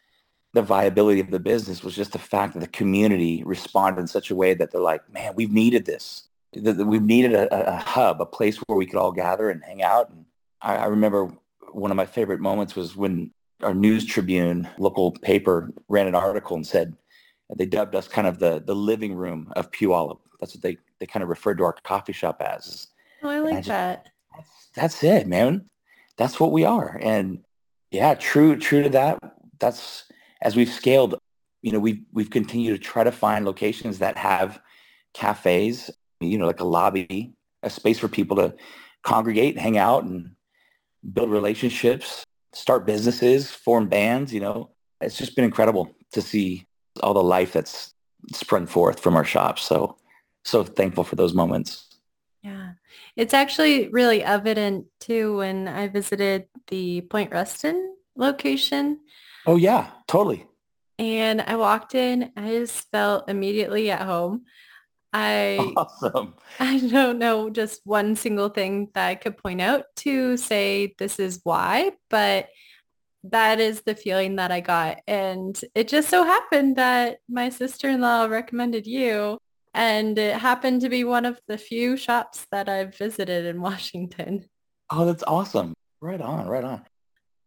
the 0.55 0.63
viability 0.63 1.21
of 1.21 1.31
the 1.31 1.41
business 1.41 1.83
was 1.83 1.95
just 1.95 2.13
the 2.13 2.19
fact 2.19 2.55
that 2.55 2.61
the 2.61 2.67
community 2.67 3.43
responded 3.45 4.01
in 4.01 4.07
such 4.07 4.31
a 4.31 4.37
way 4.37 4.55
that 4.55 4.71
they're 4.71 4.81
like, 4.81 5.11
man, 5.13 5.35
we've 5.35 5.53
needed 5.53 5.87
this. 5.87 6.29
We've 6.55 7.03
needed 7.03 7.33
a, 7.33 7.75
a 7.75 7.77
hub, 7.77 8.21
a 8.21 8.27
place 8.27 8.59
where 8.59 8.77
we 8.77 8.85
could 8.85 8.99
all 8.99 9.13
gather 9.13 9.49
and 9.49 9.63
hang 9.65 9.83
out. 9.83 10.11
And 10.11 10.27
I, 10.61 10.77
I 10.77 10.87
remember 10.87 11.33
one 11.73 11.91
of 11.91 11.97
my 11.97 12.05
favorite 12.05 12.41
moments 12.41 12.77
was 12.77 12.95
when 12.95 13.33
our 13.63 13.73
News 13.73 14.05
Tribune 14.05 14.69
local 14.79 15.13
paper 15.13 15.73
ran 15.89 16.07
an 16.07 16.15
article 16.15 16.57
and 16.57 16.67
said 16.67 16.95
they 17.57 17.67
dubbed 17.67 17.95
us 17.95 18.09
kind 18.09 18.27
of 18.27 18.39
the 18.39 18.63
the 18.65 18.75
living 18.75 19.15
room 19.15 19.53
of 19.57 19.71
Puyallup. 19.71 20.21
That's 20.41 20.55
what 20.55 20.63
they 20.63 20.77
they 20.99 21.07
kind 21.07 21.23
of 21.23 21.29
referred 21.29 21.59
to 21.59 21.65
our 21.65 21.75
coffee 21.85 22.13
shop 22.13 22.43
as. 22.43 22.89
Oh, 23.23 23.29
I 23.29 23.39
like 23.39 23.55
I 23.55 23.57
just, 23.57 23.69
that. 23.69 24.09
That's, 24.35 24.69
that's 24.75 25.05
it, 25.05 25.27
man. 25.27 25.67
That's 26.17 26.41
what 26.41 26.53
we 26.53 26.65
are. 26.65 26.99
And 27.03 27.45
yeah, 27.91 28.15
true 28.15 28.57
true 28.57 28.83
to 28.83 28.89
that. 28.91 29.19
That's 29.61 30.05
as 30.41 30.57
we've 30.57 30.73
scaled, 30.73 31.17
you 31.63 31.73
know, 31.73 31.79
we've 31.79 32.03
we've 32.13 32.31
continued 32.31 32.73
to 32.73 32.79
try 32.79 33.05
to 33.05 33.13
find 33.13 33.45
locations 33.45 33.99
that 33.99 34.17
have 34.17 34.61
cafes, 35.15 35.91
you 36.21 36.39
know, 36.39 36.47
like 36.47 36.61
a 36.61 36.65
lobby, 36.65 37.35
a 37.63 37.71
space 37.71 37.99
for 37.99 38.09
people 38.09 38.37
to 38.37 38.55
congregate, 39.03 39.59
hang 39.59 39.79
out 39.79 40.05
and 40.05 40.33
build 41.13 41.31
relationships, 41.31 42.25
start 42.53 42.87
businesses, 42.87 43.51
form 43.51 43.89
bands, 43.89 44.33
you 44.33 44.41
know. 44.41 44.71
It's 45.01 45.19
just 45.19 45.35
been 45.35 45.45
incredible 45.45 45.95
to 46.13 46.23
see 46.23 46.67
all 47.03 47.15
the 47.15 47.23
life 47.23 47.53
that's 47.53 47.93
sprung 48.33 48.67
forth 48.67 49.01
from 49.01 49.17
our 49.17 49.25
shops. 49.25 49.63
So, 49.63 49.97
so 50.45 50.63
thankful 50.63 51.05
for 51.05 51.17
those 51.17 51.35
moments. 51.35 51.92
Yeah. 52.43 52.73
It's 53.17 53.35
actually 53.35 53.89
really 53.89 54.23
evident 54.23 54.87
too 55.01 55.37
when 55.39 55.69
I 55.69 55.89
visited 55.89 56.47
the 56.69 57.03
Point 57.03 57.33
Ruston 57.33 57.97
location. 58.17 59.01
Oh 59.47 59.57
yeah, 59.57 59.91
totally. 60.09 60.47
And 60.99 61.41
I 61.41 61.57
walked 61.57 61.95
in, 61.95 62.33
I 62.37 62.51
just 62.51 62.91
felt 62.91 63.29
immediately 63.29 63.91
at 63.91 64.03
home. 64.03 64.45
I 65.15 65.75
awesome. 65.77 66.35
I 66.59 66.79
don't 66.79 67.19
know 67.19 67.51
just 67.51 67.83
one 67.85 68.17
single 68.17 68.49
thing 68.49 68.89
that 68.95 69.09
I 69.09 69.15
could 69.15 69.37
point 69.37 69.61
out 69.61 69.85
to 69.97 70.39
say 70.39 70.95
this 70.99 71.19
is 71.19 71.41
why, 71.45 71.93
but 72.09 72.49
that 73.25 73.61
is 73.61 73.83
the 73.83 73.95
feeling 73.95 74.37
that 74.37 74.51
I 74.51 74.61
got. 74.61 75.01
And 75.07 75.61
it 75.75 75.89
just 75.89 76.09
so 76.09 76.25
happened 76.25 76.77
that 76.77 77.19
my 77.29 77.51
sister-in-law 77.51 78.25
recommended 78.25 78.87
you. 78.87 79.39
And 79.75 80.19
it 80.19 80.37
happened 80.37 80.83
to 80.83 80.89
be 80.89 81.05
one 81.05 81.25
of 81.25 81.41
the 81.49 81.59
few 81.59 81.97
shops 81.97 82.47
that 82.51 82.69
I've 82.69 82.97
visited 82.97 83.47
in 83.47 83.61
Washington. 83.63 84.47
Oh, 84.91 85.07
that's 85.07 85.25
awesome. 85.27 85.75
Right 86.01 86.21
on, 86.21 86.47
right 86.47 86.65
on. 86.65 86.85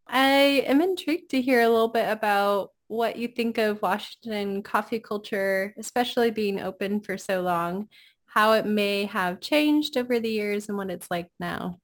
I 0.08 0.64
am 0.68 0.82
intrigued 0.82 1.32
to 1.32 1.42
hear 1.42 1.62
a 1.62 1.70
little 1.70 1.88
bit 1.88 2.10
about 2.10 2.72
what 2.88 3.18
you 3.18 3.28
think 3.28 3.58
of 3.58 3.82
Washington 3.82 4.62
coffee 4.62 5.00
culture, 5.00 5.74
especially 5.78 6.32
being 6.32 6.60
open 6.60 7.02
for 7.02 7.18
so 7.18 7.42
long, 7.42 7.88
how 8.28 8.54
it 8.54 8.66
may 8.66 9.06
have 9.06 9.40
changed 9.40 9.98
over 9.98 10.20
the 10.20 10.30
years 10.30 10.70
and 10.70 10.78
what 10.78 10.92
it's 10.92 11.10
like 11.10 11.28
now. 11.40 11.80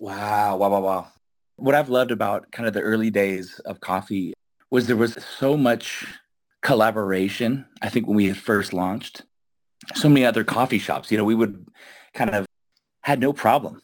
Wow, 0.00 0.56
wow, 0.56 0.70
wow, 0.70 0.80
wow. 0.80 1.06
What 1.56 1.74
I've 1.76 1.88
loved 1.88 2.10
about 2.10 2.50
kind 2.50 2.66
of 2.66 2.74
the 2.74 2.80
early 2.80 3.10
days 3.10 3.60
of 3.60 3.80
coffee 3.80 4.34
was 4.70 4.86
there 4.86 4.96
was 4.96 5.16
so 5.38 5.56
much 5.56 6.04
collaboration. 6.62 7.66
I 7.80 7.90
think 7.90 8.08
when 8.08 8.16
we 8.16 8.26
had 8.26 8.36
first 8.36 8.72
launched, 8.72 9.22
so 9.94 10.08
many 10.08 10.24
other 10.24 10.44
coffee 10.44 10.78
shops, 10.78 11.10
you 11.10 11.18
know, 11.18 11.24
we 11.24 11.34
would 11.34 11.66
kind 12.14 12.30
of 12.30 12.46
had 13.02 13.20
no 13.20 13.32
problem 13.32 13.82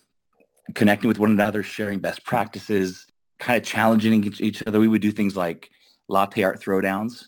connecting 0.74 1.08
with 1.08 1.18
one 1.18 1.30
another, 1.30 1.62
sharing 1.62 1.98
best 1.98 2.24
practices, 2.24 3.06
kind 3.38 3.56
of 3.56 3.64
challenging 3.64 4.32
each 4.38 4.62
other. 4.66 4.80
We 4.80 4.88
would 4.88 5.02
do 5.02 5.12
things 5.12 5.36
like 5.36 5.70
latte 6.08 6.42
art 6.42 6.60
throwdowns. 6.60 7.26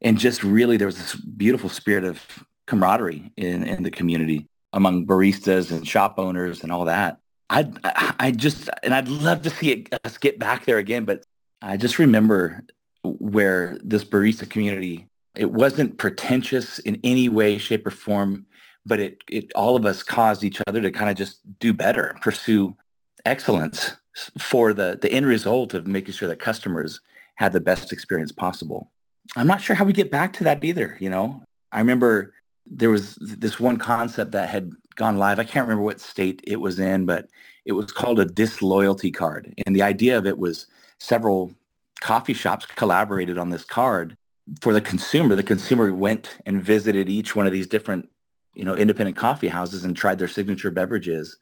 And 0.00 0.18
just 0.18 0.42
really, 0.42 0.76
there 0.76 0.86
was 0.86 0.98
this 0.98 1.14
beautiful 1.14 1.70
spirit 1.70 2.04
of 2.04 2.22
camaraderie 2.66 3.32
in, 3.36 3.64
in 3.64 3.82
the 3.82 3.90
community 3.90 4.48
among 4.72 5.06
baristas 5.06 5.70
and 5.70 5.86
shop 5.86 6.18
owners 6.18 6.62
and 6.62 6.72
all 6.72 6.84
that. 6.86 7.18
I 7.50 7.70
I 8.18 8.30
just 8.30 8.70
and 8.82 8.94
I'd 8.94 9.08
love 9.08 9.42
to 9.42 9.50
see 9.50 9.70
it, 9.70 9.94
us 10.04 10.18
get 10.18 10.38
back 10.38 10.64
there 10.64 10.78
again, 10.78 11.04
but 11.04 11.24
I 11.60 11.76
just 11.76 11.98
remember 11.98 12.64
where 13.02 13.78
this 13.82 14.04
barista 14.04 14.48
community 14.48 15.06
it 15.34 15.50
wasn't 15.50 15.98
pretentious 15.98 16.78
in 16.80 17.00
any 17.02 17.28
way, 17.28 17.58
shape, 17.58 17.86
or 17.86 17.90
form, 17.90 18.46
but 18.86 19.00
it 19.00 19.18
it 19.28 19.52
all 19.54 19.76
of 19.76 19.86
us 19.86 20.02
caused 20.02 20.44
each 20.44 20.60
other 20.66 20.80
to 20.80 20.90
kind 20.90 21.10
of 21.10 21.16
just 21.16 21.40
do 21.58 21.72
better, 21.72 22.16
pursue 22.20 22.76
excellence 23.24 23.96
for 24.38 24.72
the 24.72 24.98
the 25.00 25.10
end 25.12 25.26
result 25.26 25.74
of 25.74 25.86
making 25.86 26.14
sure 26.14 26.28
that 26.28 26.38
customers 26.38 27.00
had 27.36 27.52
the 27.52 27.60
best 27.60 27.92
experience 27.92 28.32
possible. 28.32 28.90
I'm 29.36 29.46
not 29.46 29.60
sure 29.60 29.74
how 29.74 29.84
we 29.84 29.92
get 29.92 30.10
back 30.10 30.32
to 30.34 30.44
that 30.44 30.62
either. 30.62 30.96
You 31.00 31.10
know, 31.10 31.42
I 31.72 31.78
remember 31.78 32.34
there 32.66 32.90
was 32.90 33.16
this 33.16 33.58
one 33.58 33.76
concept 33.76 34.32
that 34.32 34.48
had 34.48 34.70
gone 34.94 35.18
live. 35.18 35.38
I 35.38 35.44
can't 35.44 35.66
remember 35.66 35.84
what 35.84 36.00
state 36.00 36.40
it 36.46 36.56
was 36.56 36.78
in, 36.78 37.06
but 37.06 37.28
it 37.64 37.72
was 37.72 37.90
called 37.90 38.20
a 38.20 38.24
disloyalty 38.24 39.10
card. 39.10 39.52
And 39.66 39.74
the 39.74 39.82
idea 39.82 40.16
of 40.16 40.26
it 40.26 40.38
was 40.38 40.66
several 40.98 41.52
coffee 42.00 42.34
shops 42.34 42.66
collaborated 42.66 43.38
on 43.38 43.50
this 43.50 43.64
card 43.64 44.16
for 44.60 44.72
the 44.72 44.80
consumer. 44.80 45.34
The 45.34 45.42
consumer 45.42 45.92
went 45.94 46.36
and 46.46 46.62
visited 46.62 47.08
each 47.08 47.34
one 47.34 47.46
of 47.46 47.52
these 47.52 47.66
different, 47.66 48.08
you 48.54 48.64
know, 48.64 48.74
independent 48.74 49.16
coffee 49.16 49.48
houses 49.48 49.84
and 49.84 49.96
tried 49.96 50.18
their 50.18 50.28
signature 50.28 50.70
beverages 50.70 51.38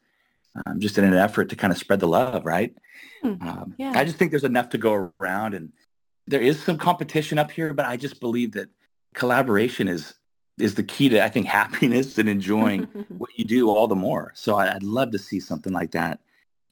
um, 0.66 0.80
just 0.80 0.98
in 0.98 1.04
an 1.04 1.14
effort 1.14 1.48
to 1.50 1.56
kind 1.56 1.72
of 1.72 1.78
spread 1.78 2.00
the 2.00 2.08
love, 2.08 2.44
right? 2.44 2.74
Hmm. 3.22 3.34
Um, 3.40 3.74
yeah. 3.78 3.92
I 3.94 4.04
just 4.04 4.16
think 4.16 4.30
there's 4.30 4.44
enough 4.44 4.70
to 4.70 4.78
go 4.78 5.12
around 5.20 5.54
and 5.54 5.72
there 6.26 6.40
is 6.40 6.62
some 6.62 6.78
competition 6.78 7.38
up 7.38 7.50
here, 7.50 7.74
but 7.74 7.86
I 7.86 7.96
just 7.96 8.20
believe 8.20 8.52
that 8.52 8.68
collaboration 9.14 9.88
is 9.88 10.14
is 10.58 10.74
the 10.74 10.82
key 10.82 11.08
to 11.08 11.24
I 11.24 11.28
think 11.28 11.46
happiness 11.60 12.18
and 12.18 12.28
enjoying 12.28 12.82
what 13.18 13.30
you 13.36 13.44
do 13.44 13.70
all 13.70 13.88
the 13.88 13.96
more. 13.96 14.32
So 14.34 14.56
I, 14.56 14.74
would 14.74 14.82
love 14.82 15.10
to 15.12 15.18
see 15.18 15.40
something 15.40 15.72
like 15.72 15.92
that 15.92 16.20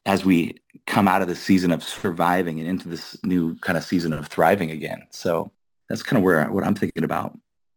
as 0.06 0.24
we 0.24 0.56
come 0.86 1.08
out 1.08 1.22
of 1.22 1.28
the 1.28 1.36
season 1.36 1.72
of 1.72 1.82
surviving 1.82 2.58
and 2.58 2.68
into 2.68 2.88
this 2.88 3.22
new 3.24 3.56
kind 3.56 3.76
of 3.76 3.84
season 3.84 4.12
of 4.12 4.28
thriving 4.28 4.70
again. 4.70 5.06
So 5.10 5.52
that's 5.90 6.04
kind 6.04 6.16
of 6.16 6.24
where 6.24 6.48
what 6.50 6.64
I'm 6.64 6.74
thinking 6.74 7.04
about. 7.04 7.36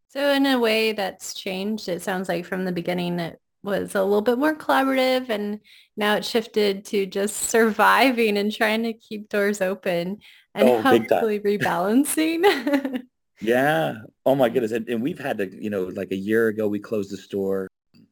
So 0.09 0.31
in 0.31 0.45
a 0.45 0.59
way 0.59 0.93
that's 0.93 1.33
changed. 1.33 1.89
It 1.89 2.03
sounds 2.03 2.29
like 2.29 2.45
from 2.45 2.63
the 2.63 2.71
beginning 2.71 3.19
it 3.19 3.41
was 3.63 3.95
a 3.95 4.03
little 4.03 4.21
bit 4.21 4.37
more 4.37 4.55
collaborative 4.55 5.29
and 5.29 5.59
now 5.97 6.15
it 6.15 6.23
shifted 6.23 6.85
to 6.85 7.07
just 7.07 7.35
surviving 7.49 8.37
and 8.37 8.53
trying 8.53 8.83
to 8.83 8.93
keep 8.93 9.27
doors 9.29 9.59
open 9.59 10.19
and 10.53 10.69
oh, 10.69 10.81
hopefully 10.81 11.39
rebalancing. 11.39 13.01
yeah. 13.41 13.95
Oh 14.25 14.35
my 14.35 14.49
goodness. 14.49 14.71
And, 14.71 14.87
and 14.87 15.01
we've 15.01 15.19
had 15.19 15.39
to, 15.39 15.49
you 15.51 15.71
know, 15.71 15.85
like 15.85 16.11
a 16.11 16.15
year 16.15 16.49
ago, 16.49 16.67
we 16.67 16.79
closed 16.79 17.11
the 17.11 17.17
store. 17.17 17.67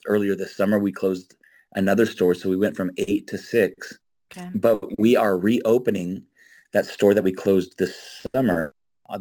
Earlier 0.07 0.35
this 0.35 0.57
summer, 0.57 0.79
we 0.79 0.91
closed 0.91 1.35
another 1.75 2.07
store. 2.07 2.33
So 2.33 2.49
we 2.49 2.57
went 2.57 2.75
from 2.75 2.89
eight 2.97 3.27
to 3.27 3.37
six. 3.37 3.99
Okay. 4.35 4.49
But 4.55 4.97
we 4.97 5.15
are 5.15 5.37
reopening 5.37 6.23
that 6.73 6.87
store 6.87 7.13
that 7.13 7.23
we 7.23 7.33
closed 7.33 7.77
this 7.77 8.25
summer, 8.33 8.73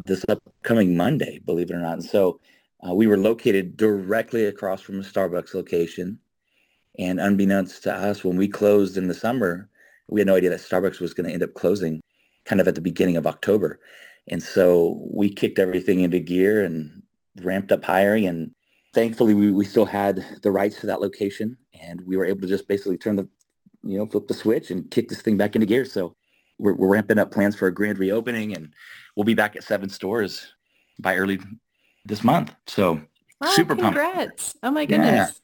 this 0.05 0.25
upcoming 0.29 0.95
Monday, 0.95 1.39
believe 1.45 1.69
it 1.69 1.75
or 1.75 1.79
not. 1.79 1.93
And 1.93 2.03
so 2.03 2.39
uh, 2.87 2.93
we 2.93 3.07
were 3.07 3.17
located 3.17 3.77
directly 3.77 4.45
across 4.45 4.81
from 4.81 4.99
a 4.99 5.03
Starbucks 5.03 5.53
location. 5.53 6.19
And 6.99 7.19
unbeknownst 7.19 7.83
to 7.83 7.93
us, 7.93 8.23
when 8.23 8.37
we 8.37 8.47
closed 8.47 8.97
in 8.97 9.07
the 9.07 9.13
summer, 9.13 9.69
we 10.09 10.19
had 10.19 10.27
no 10.27 10.35
idea 10.35 10.49
that 10.49 10.59
Starbucks 10.59 10.99
was 10.99 11.13
going 11.13 11.27
to 11.27 11.33
end 11.33 11.43
up 11.43 11.53
closing 11.53 12.01
kind 12.45 12.59
of 12.59 12.67
at 12.67 12.75
the 12.75 12.81
beginning 12.81 13.17
of 13.17 13.27
October. 13.27 13.79
And 14.27 14.41
so 14.41 15.07
we 15.11 15.29
kicked 15.29 15.59
everything 15.59 16.01
into 16.01 16.19
gear 16.19 16.63
and 16.63 17.01
ramped 17.41 17.71
up 17.71 17.83
hiring. 17.83 18.25
And 18.25 18.51
thankfully, 18.93 19.33
we, 19.33 19.51
we 19.51 19.65
still 19.65 19.85
had 19.85 20.25
the 20.41 20.51
rights 20.51 20.79
to 20.81 20.87
that 20.87 21.01
location. 21.01 21.57
And 21.81 22.01
we 22.01 22.17
were 22.17 22.25
able 22.25 22.41
to 22.41 22.47
just 22.47 22.67
basically 22.67 22.97
turn 22.97 23.15
the, 23.15 23.27
you 23.83 23.97
know, 23.97 24.05
flip 24.05 24.27
the 24.27 24.33
switch 24.33 24.69
and 24.69 24.89
kick 24.91 25.09
this 25.09 25.21
thing 25.21 25.37
back 25.37 25.55
into 25.55 25.65
gear. 25.65 25.85
So 25.85 26.15
we're, 26.61 26.73
we're 26.73 26.87
ramping 26.87 27.17
up 27.17 27.31
plans 27.31 27.55
for 27.55 27.67
a 27.67 27.73
grand 27.73 27.97
reopening 27.97 28.55
and 28.55 28.73
we'll 29.15 29.23
be 29.23 29.33
back 29.33 29.55
at 29.55 29.63
seven 29.63 29.89
stores 29.89 30.53
by 30.99 31.17
early 31.17 31.39
this 32.05 32.23
month. 32.23 32.53
So 32.67 33.01
wow, 33.41 33.49
super 33.49 33.75
congrats. 33.75 34.53
pumped. 34.53 34.57
Oh 34.63 34.71
my 34.71 34.85
goodness. 34.85 35.41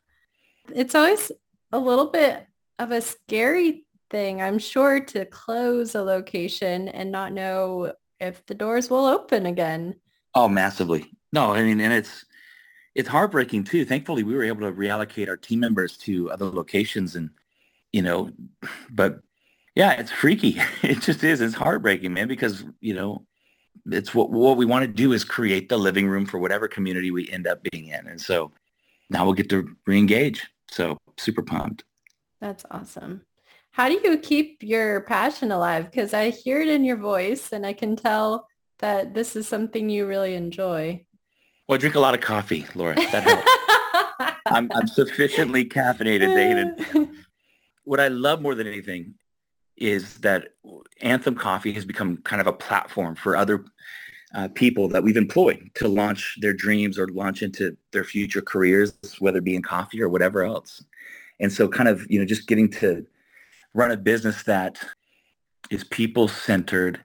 Yeah. 0.70 0.82
It's 0.82 0.96
always 0.96 1.32
a 1.72 1.80
little 1.80 2.08
bit 2.08 2.46
of 2.80 2.92
a 2.92 3.02
scary 3.02 3.86
thing, 4.10 4.42
I'm 4.42 4.60
sure, 4.60 5.00
to 5.00 5.26
close 5.26 5.96
a 5.96 6.02
location 6.02 6.88
and 6.90 7.12
not 7.12 7.34
know 7.34 7.94
if 8.20 8.46
the 8.46 8.54
doors 8.54 8.90
will 8.90 9.06
open 9.06 9.46
again. 9.46 9.96
Oh, 10.36 10.48
massively. 10.48 11.12
No, 11.34 11.54
I 11.54 11.64
mean, 11.64 11.80
and 11.82 11.94
it's 11.94 12.26
it's 12.96 13.10
heartbreaking 13.10 13.64
too. 13.64 13.86
Thankfully, 13.86 14.24
we 14.24 14.36
were 14.36 14.44
able 14.44 14.62
to 14.62 14.72
reallocate 14.72 15.28
our 15.28 15.38
team 15.38 15.60
members 15.60 15.98
to 16.00 16.32
other 16.32 16.46
locations, 16.46 17.16
and 17.16 17.30
you 17.92 18.02
know, 18.02 18.32
but 18.90 19.20
yeah, 19.78 19.92
it's 19.92 20.12
freaky. 20.12 20.60
It 20.82 21.02
just 21.02 21.24
is. 21.24 21.40
It's 21.40 21.54
heartbreaking, 21.54 22.12
man, 22.12 22.28
because 22.28 22.66
you 22.82 22.96
know, 22.96 23.26
it's 23.86 24.14
what 24.14 24.32
what 24.32 24.58
we 24.58 24.66
want 24.66 24.84
to 24.84 24.88
do 24.88 25.14
is 25.14 25.24
create 25.24 25.70
the 25.70 25.78
living 25.78 26.08
room 26.08 26.26
for 26.26 26.40
whatever 26.40 26.68
community 26.68 27.12
we 27.12 27.30
end 27.30 27.46
up 27.46 27.60
being 27.72 27.90
in, 27.90 28.08
and 28.08 28.20
so 28.20 28.52
now 29.12 29.24
we'll 29.24 29.36
get 29.36 29.50
to 29.50 29.70
reengage. 29.88 30.40
So 30.72 30.98
super 31.18 31.44
pumped. 31.44 31.84
That's 32.42 32.66
awesome. 32.72 33.22
How 33.70 33.88
do 33.88 34.00
you 34.04 34.18
keep 34.18 34.64
your 34.64 35.02
passion 35.02 35.52
alive? 35.52 35.86
Because 35.86 36.12
I 36.12 36.32
hear 36.32 36.60
it 36.60 36.70
in 36.70 36.84
your 36.84 36.98
voice 36.98 37.52
and 37.52 37.64
I 37.64 37.74
can 37.74 37.96
tell 37.96 38.48
that 38.80 39.14
this 39.14 39.36
is 39.36 39.48
something 39.48 39.90
you 39.90 40.08
really 40.08 40.34
enjoy. 40.34 41.06
Well, 41.68 41.76
I 41.76 41.80
drink 41.80 41.96
a 41.96 42.00
lot 42.00 42.16
of 42.16 42.22
coffee, 42.22 42.66
Laura. 42.74 42.96
That 42.96 43.24
helps. 43.24 44.34
I'm, 44.48 44.72
I'm 44.74 44.88
sufficiently 44.88 45.66
caffeinated, 45.66 46.34
David. 46.36 47.10
What 47.84 48.02
I 48.02 48.10
love 48.10 48.42
more 48.42 48.54
than 48.54 48.68
anything 48.68 49.14
is 49.78 50.18
that 50.20 50.50
Anthem 51.02 51.36
Coffee 51.36 51.72
has 51.74 51.86
become 51.86 52.18
kind 52.18 52.42
of 52.42 52.48
a 52.48 52.54
platform 52.54 53.16
for 53.16 53.36
other 53.36 53.66
uh, 54.36 54.48
people 54.50 54.88
that 54.90 55.04
we've 55.04 55.18
employed 55.18 55.70
to 55.76 55.88
launch 55.88 56.38
their 56.42 56.54
dreams 56.54 56.98
or 57.00 57.08
launch 57.08 57.42
into 57.42 57.78
their 57.92 58.04
future 58.04 58.42
careers, 58.42 58.98
whether 59.20 59.38
it 59.38 59.44
be 59.44 59.56
in 59.56 59.62
coffee 59.62 60.02
or 60.02 60.10
whatever 60.10 60.44
else. 60.44 60.84
And 61.40 61.52
so 61.52 61.68
kind 61.68 61.88
of, 61.88 62.06
you 62.10 62.20
know, 62.20 62.26
just 62.26 62.48
getting 62.48 62.70
to 62.72 63.06
run 63.74 63.92
a 63.92 63.98
business 63.98 64.44
that 64.44 64.80
is 65.70 65.84
people 65.86 66.28
centered, 66.28 67.04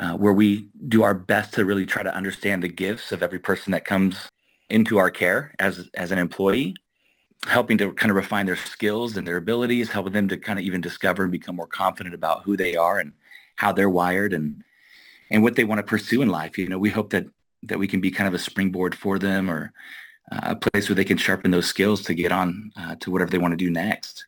uh, 0.00 0.16
where 0.16 0.32
we 0.32 0.68
do 0.88 1.02
our 1.02 1.14
best 1.14 1.54
to 1.54 1.64
really 1.64 1.86
try 1.86 2.02
to 2.02 2.14
understand 2.14 2.62
the 2.62 2.68
gifts 2.68 3.12
of 3.12 3.22
every 3.22 3.38
person 3.38 3.72
that 3.72 3.84
comes 3.84 4.28
into 4.70 4.98
our 4.98 5.10
care 5.10 5.54
as 5.58 5.88
as 5.94 6.10
an 6.10 6.18
employee, 6.18 6.74
helping 7.46 7.78
to 7.78 7.92
kind 7.92 8.10
of 8.10 8.16
refine 8.16 8.46
their 8.46 8.56
skills 8.56 9.16
and 9.16 9.26
their 9.26 9.36
abilities, 9.36 9.90
helping 9.90 10.12
them 10.12 10.28
to 10.28 10.36
kind 10.36 10.58
of 10.58 10.64
even 10.64 10.80
discover 10.80 11.22
and 11.22 11.32
become 11.32 11.56
more 11.56 11.66
confident 11.66 12.14
about 12.14 12.44
who 12.44 12.56
they 12.56 12.76
are 12.76 12.98
and 12.98 13.12
how 13.56 13.72
they're 13.72 13.90
wired 13.90 14.32
and 14.32 14.62
and 15.30 15.42
what 15.42 15.56
they 15.56 15.64
want 15.64 15.78
to 15.78 15.82
pursue 15.82 16.22
in 16.22 16.28
life. 16.28 16.58
You 16.58 16.68
know, 16.68 16.78
we 16.78 16.90
hope 16.90 17.10
that 17.10 17.26
that 17.64 17.78
we 17.78 17.88
can 17.88 18.00
be 18.00 18.10
kind 18.10 18.28
of 18.28 18.34
a 18.34 18.38
springboard 18.38 18.94
for 18.94 19.18
them 19.18 19.50
or 19.50 19.72
uh, 20.30 20.40
a 20.42 20.56
place 20.56 20.88
where 20.88 20.96
they 20.96 21.04
can 21.04 21.16
sharpen 21.16 21.50
those 21.50 21.66
skills 21.66 22.02
to 22.02 22.14
get 22.14 22.32
on 22.32 22.72
uh, 22.76 22.94
to 22.96 23.10
whatever 23.10 23.30
they 23.30 23.38
want 23.38 23.52
to 23.52 23.56
do 23.56 23.70
next 23.70 24.26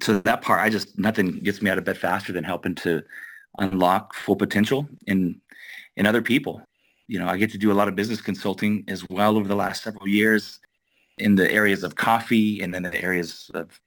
so 0.00 0.18
that 0.20 0.42
part, 0.42 0.60
I 0.60 0.70
just 0.70 0.98
nothing 0.98 1.40
gets 1.40 1.60
me 1.60 1.70
out 1.70 1.78
of 1.78 1.84
bed 1.84 1.98
faster 1.98 2.32
than 2.32 2.44
helping 2.44 2.74
to 2.76 3.02
unlock 3.58 4.14
full 4.14 4.36
potential 4.36 4.88
in 5.06 5.40
in 5.96 6.06
other 6.06 6.22
people. 6.22 6.62
You 7.08 7.18
know, 7.18 7.26
I 7.26 7.36
get 7.36 7.50
to 7.52 7.58
do 7.58 7.72
a 7.72 7.74
lot 7.74 7.88
of 7.88 7.96
business 7.96 8.20
consulting 8.20 8.84
as 8.88 9.06
well 9.10 9.36
over 9.36 9.46
the 9.46 9.56
last 9.56 9.82
several 9.82 10.08
years 10.08 10.60
in 11.18 11.34
the 11.34 11.50
areas 11.50 11.84
of 11.84 11.96
coffee 11.96 12.60
and 12.60 12.72
then 12.72 12.82
the 12.82 13.02
areas 13.02 13.50
of 13.54 13.80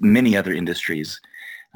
many 0.00 0.36
other 0.36 0.52
industries. 0.52 1.20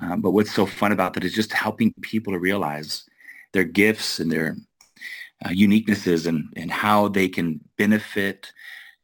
Um, 0.03 0.21
but 0.21 0.33
what's 0.33 0.53
so 0.53 0.67
fun 0.67 0.93
about 0.93 1.15
that 1.15 1.25
is 1.25 1.33
just 1.33 1.53
helping 1.53 1.95
people 2.03 2.33
to 2.33 2.39
realize 2.39 3.05
their 3.53 3.65
gifts 3.65 4.19
and 4.19 4.31
their 4.31 4.57
uh, 5.45 5.51
uniquenesses 5.51 6.27
and, 6.27 6.53
and 6.57 6.71
how 6.71 7.09
they 7.09 7.29
can 7.29 7.61
benefit 7.79 8.53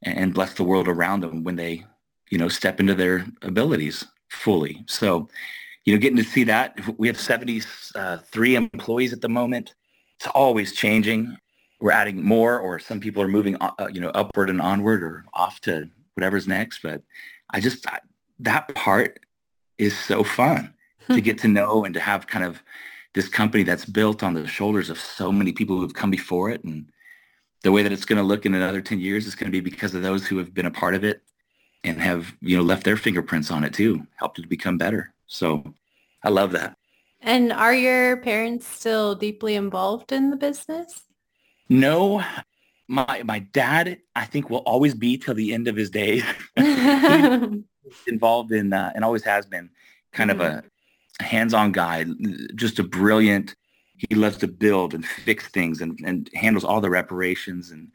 and 0.02 0.34
bless 0.34 0.54
the 0.54 0.64
world 0.64 0.88
around 0.88 1.20
them 1.20 1.44
when 1.44 1.56
they, 1.56 1.84
you 2.30 2.38
know, 2.38 2.48
step 2.48 2.80
into 2.80 2.94
their 2.94 3.24
abilities 3.42 4.04
fully. 4.30 4.82
So, 4.88 5.28
you 5.84 5.94
know, 5.94 6.00
getting 6.00 6.16
to 6.16 6.24
see 6.24 6.44
that, 6.44 6.78
we 6.98 7.06
have 7.08 7.18
73 7.18 8.54
employees 8.54 9.12
at 9.12 9.20
the 9.20 9.28
moment. 9.28 9.74
It's 10.18 10.28
always 10.28 10.72
changing. 10.72 11.36
We're 11.82 11.90
adding 11.90 12.22
more, 12.22 12.58
or 12.58 12.78
some 12.78 13.00
people 13.00 13.22
are 13.22 13.28
moving, 13.28 13.56
uh, 13.60 13.88
you 13.92 14.00
know, 14.00 14.10
upward 14.10 14.50
and 14.50 14.60
onward 14.60 15.02
or 15.02 15.24
off 15.34 15.60
to 15.62 15.88
whatever's 16.14 16.46
next. 16.46 16.80
But 16.80 17.02
I 17.50 17.58
just, 17.58 17.86
I, 17.88 17.98
that 18.38 18.72
part 18.74 19.18
is 19.78 19.98
so 19.98 20.22
fun 20.22 20.74
to 21.10 21.20
get 21.20 21.38
to 21.38 21.48
know 21.48 21.84
and 21.84 21.92
to 21.94 22.00
have 22.00 22.28
kind 22.28 22.44
of 22.44 22.62
this 23.14 23.28
company 23.28 23.64
that's 23.64 23.84
built 23.84 24.22
on 24.22 24.32
the 24.32 24.46
shoulders 24.46 24.90
of 24.90 24.98
so 24.98 25.32
many 25.32 25.52
people 25.52 25.76
who've 25.76 25.92
come 25.92 26.10
before 26.10 26.50
it. 26.50 26.62
And 26.62 26.90
the 27.62 27.72
way 27.72 27.82
that 27.82 27.92
it's 27.92 28.04
going 28.04 28.18
to 28.18 28.22
look 28.22 28.46
in 28.46 28.54
another 28.54 28.80
10 28.80 29.00
years 29.00 29.26
is 29.26 29.34
going 29.34 29.50
to 29.50 29.52
be 29.52 29.60
because 29.60 29.94
of 29.94 30.02
those 30.02 30.26
who 30.26 30.38
have 30.38 30.54
been 30.54 30.66
a 30.66 30.70
part 30.70 30.94
of 30.94 31.04
it 31.04 31.22
and 31.84 32.00
have 32.00 32.32
you 32.40 32.56
know 32.56 32.62
left 32.62 32.84
their 32.84 32.96
fingerprints 32.96 33.50
on 33.50 33.64
it 33.64 33.74
too 33.74 34.06
helped 34.16 34.38
it 34.38 34.42
to 34.42 34.48
become 34.48 34.78
better 34.78 35.12
so 35.26 35.64
i 36.22 36.28
love 36.28 36.52
that 36.52 36.76
and 37.20 37.52
are 37.52 37.74
your 37.74 38.16
parents 38.18 38.66
still 38.66 39.14
deeply 39.14 39.54
involved 39.54 40.12
in 40.12 40.30
the 40.30 40.36
business 40.36 41.04
no 41.68 42.22
my 42.88 43.22
my 43.24 43.38
dad 43.38 43.98
i 44.14 44.24
think 44.24 44.50
will 44.50 44.58
always 44.58 44.94
be 44.94 45.16
till 45.16 45.34
the 45.34 45.52
end 45.52 45.68
of 45.68 45.76
his 45.76 45.90
days 45.90 46.24
involved 48.06 48.52
in 48.52 48.72
uh, 48.72 48.92
and 48.94 49.04
always 49.04 49.22
has 49.22 49.46
been 49.46 49.70
kind 50.12 50.30
mm-hmm. 50.30 50.40
of 50.40 50.46
a 50.46 50.50
mm-hmm. 50.56 51.24
hands-on 51.24 51.72
guy 51.72 52.04
just 52.54 52.78
a 52.78 52.82
brilliant 52.82 53.54
he 54.08 54.14
loves 54.14 54.36
to 54.38 54.48
build 54.48 54.94
and 54.94 55.06
fix 55.06 55.48
things 55.48 55.80
and, 55.80 55.98
and 56.04 56.28
handles 56.34 56.64
all 56.64 56.80
the 56.80 56.90
reparations 56.90 57.70
and 57.70 57.88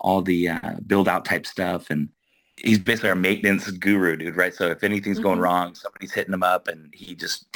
all 0.00 0.20
the 0.20 0.48
uh, 0.48 0.74
build 0.86 1.08
out 1.08 1.24
type 1.24 1.46
stuff 1.46 1.88
and 1.90 2.08
he's 2.56 2.78
basically 2.78 3.10
our 3.10 3.16
maintenance 3.16 3.70
guru, 3.70 4.16
dude, 4.16 4.36
right? 4.36 4.54
So 4.54 4.68
if 4.68 4.84
anything's 4.84 5.16
mm-hmm. 5.16 5.24
going 5.24 5.38
wrong, 5.40 5.74
somebody's 5.74 6.12
hitting 6.12 6.34
him 6.34 6.42
up 6.42 6.68
and 6.68 6.92
he 6.94 7.14
just 7.14 7.46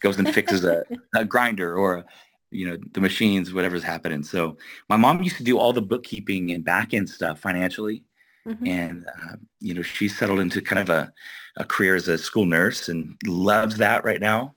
goes 0.00 0.18
and 0.18 0.32
fixes 0.32 0.64
a, 0.64 0.84
a 1.16 1.24
grinder 1.24 1.76
or, 1.76 2.04
you 2.50 2.68
know, 2.68 2.78
the 2.92 3.00
machines, 3.00 3.52
whatever's 3.52 3.82
happening. 3.82 4.22
So 4.22 4.56
my 4.88 4.96
mom 4.96 5.22
used 5.22 5.36
to 5.36 5.44
do 5.44 5.58
all 5.58 5.72
the 5.72 5.82
bookkeeping 5.82 6.50
and 6.52 6.64
back 6.64 6.94
end 6.94 7.08
stuff 7.08 7.40
financially. 7.40 8.02
Mm-hmm. 8.46 8.66
And, 8.66 9.06
uh, 9.06 9.36
you 9.60 9.74
know, 9.74 9.82
she 9.82 10.08
settled 10.08 10.40
into 10.40 10.62
kind 10.62 10.78
of 10.80 10.88
a, 10.88 11.12
a 11.56 11.64
career 11.64 11.94
as 11.94 12.08
a 12.08 12.16
school 12.16 12.46
nurse 12.46 12.88
and 12.88 13.16
loves 13.26 13.76
that 13.78 14.04
right 14.04 14.20
now 14.20 14.54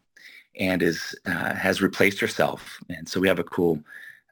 and 0.59 0.81
is 0.81 1.15
uh, 1.25 1.53
has 1.53 1.81
replaced 1.81 2.19
herself. 2.19 2.79
And 2.89 3.07
so 3.07 3.19
we 3.19 3.27
have 3.27 3.39
a 3.39 3.43
cool 3.43 3.79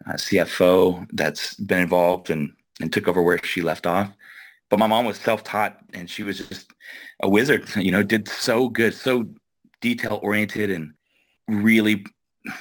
uh, 0.07 0.13
CFO 0.13 1.07
that's 1.11 1.55
been 1.55 1.79
involved 1.79 2.29
and, 2.29 2.53
and 2.79 2.91
took 2.93 3.07
over 3.07 3.21
where 3.21 3.43
she 3.43 3.61
left 3.61 3.85
off. 3.85 4.09
But 4.69 4.79
my 4.79 4.87
mom 4.87 5.05
was 5.05 5.17
self-taught 5.17 5.79
and 5.93 6.09
she 6.09 6.23
was 6.23 6.37
just 6.37 6.71
a 7.21 7.29
wizard, 7.29 7.67
you 7.75 7.91
know, 7.91 8.03
did 8.03 8.27
so 8.27 8.69
good, 8.69 8.93
so 8.93 9.27
detail 9.81 10.19
oriented 10.21 10.69
and 10.69 10.93
really 11.47 12.05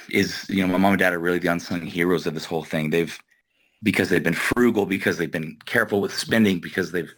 is, 0.09 0.45
you 0.49 0.61
know, 0.61 0.71
my 0.71 0.77
mom 0.77 0.93
and 0.93 0.99
dad 0.99 1.13
are 1.13 1.19
really 1.19 1.39
the 1.39 1.51
unsung 1.51 1.81
heroes 1.81 2.27
of 2.27 2.33
this 2.33 2.45
whole 2.45 2.63
thing. 2.63 2.89
They've, 2.89 3.17
because 3.81 4.09
they've 4.09 4.23
been 4.23 4.33
frugal, 4.33 4.85
because 4.85 5.17
they've 5.17 5.31
been 5.31 5.57
careful 5.65 6.01
with 6.01 6.13
spending, 6.13 6.59
because 6.59 6.91
they've, 6.91 7.13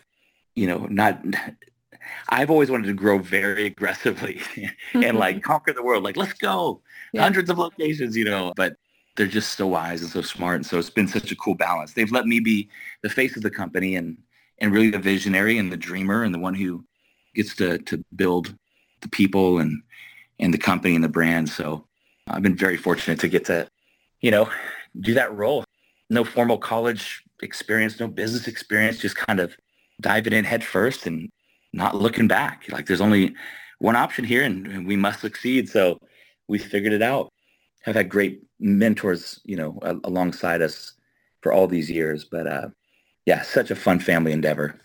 you 0.55 0.67
know, 0.67 0.85
not, 0.89 1.21
I've 2.29 2.49
always 2.49 2.69
wanted 2.69 2.87
to 2.87 2.93
grow 2.93 3.19
very 3.19 3.65
aggressively 3.65 4.41
and 4.93 5.17
like 5.17 5.37
mm-hmm. 5.37 5.51
conquer 5.51 5.73
the 5.73 5.83
world. 5.83 6.03
Like, 6.03 6.17
let's 6.17 6.33
go. 6.33 6.81
Yeah. 7.13 7.21
Hundreds 7.23 7.49
of 7.49 7.57
locations, 7.57 8.15
you 8.15 8.25
know, 8.25 8.53
but 8.55 8.75
they're 9.15 9.27
just 9.27 9.57
so 9.57 9.67
wise 9.67 10.01
and 10.01 10.09
so 10.09 10.21
smart. 10.21 10.57
And 10.57 10.65
so 10.65 10.77
it's 10.79 10.89
been 10.89 11.07
such 11.07 11.31
a 11.31 11.35
cool 11.35 11.55
balance. 11.55 11.93
They've 11.93 12.11
let 12.11 12.25
me 12.25 12.39
be 12.39 12.69
the 13.03 13.09
face 13.09 13.35
of 13.35 13.43
the 13.43 13.51
company 13.51 13.95
and, 13.95 14.17
and 14.59 14.71
really 14.71 14.89
the 14.89 14.99
visionary 14.99 15.57
and 15.57 15.71
the 15.71 15.77
dreamer 15.77 16.23
and 16.23 16.33
the 16.33 16.39
one 16.39 16.53
who 16.53 16.85
gets 17.35 17.55
to, 17.57 17.77
to 17.79 18.03
build 18.15 18.55
the 19.01 19.09
people 19.09 19.59
and, 19.59 19.81
and 20.39 20.53
the 20.53 20.57
company 20.57 20.95
and 20.95 21.03
the 21.03 21.09
brand. 21.09 21.49
So 21.49 21.85
I've 22.31 22.41
been 22.41 22.55
very 22.55 22.77
fortunate 22.77 23.19
to 23.19 23.27
get 23.27 23.45
to, 23.45 23.67
you 24.21 24.31
know, 24.31 24.49
do 24.99 25.13
that 25.13 25.33
role. 25.35 25.63
No 26.09 26.23
formal 26.23 26.57
college 26.57 27.23
experience, 27.41 27.99
no 27.99 28.07
business 28.07 28.47
experience, 28.47 28.97
just 28.97 29.15
kind 29.15 29.39
of 29.39 29.55
diving 29.99 30.33
in 30.33 30.43
head 30.43 30.63
first 30.63 31.05
and 31.05 31.29
not 31.73 31.95
looking 31.95 32.27
back. 32.27 32.65
Like 32.69 32.85
there's 32.85 33.01
only 33.01 33.35
one 33.79 33.95
option 33.95 34.25
here 34.25 34.43
and 34.43 34.85
we 34.85 34.95
must 34.95 35.21
succeed. 35.21 35.69
So 35.69 35.97
we 36.47 36.57
figured 36.57 36.93
it 36.93 37.01
out. 37.01 37.29
Have 37.83 37.95
had 37.95 38.09
great 38.09 38.43
mentors, 38.59 39.39
you 39.43 39.55
know, 39.55 39.79
alongside 40.03 40.61
us 40.61 40.93
for 41.41 41.51
all 41.51 41.67
these 41.67 41.89
years. 41.89 42.25
But 42.25 42.47
uh, 42.47 42.69
yeah, 43.25 43.41
such 43.41 43.71
a 43.71 43.75
fun 43.75 43.99
family 43.99 44.31
endeavor. 44.31 44.79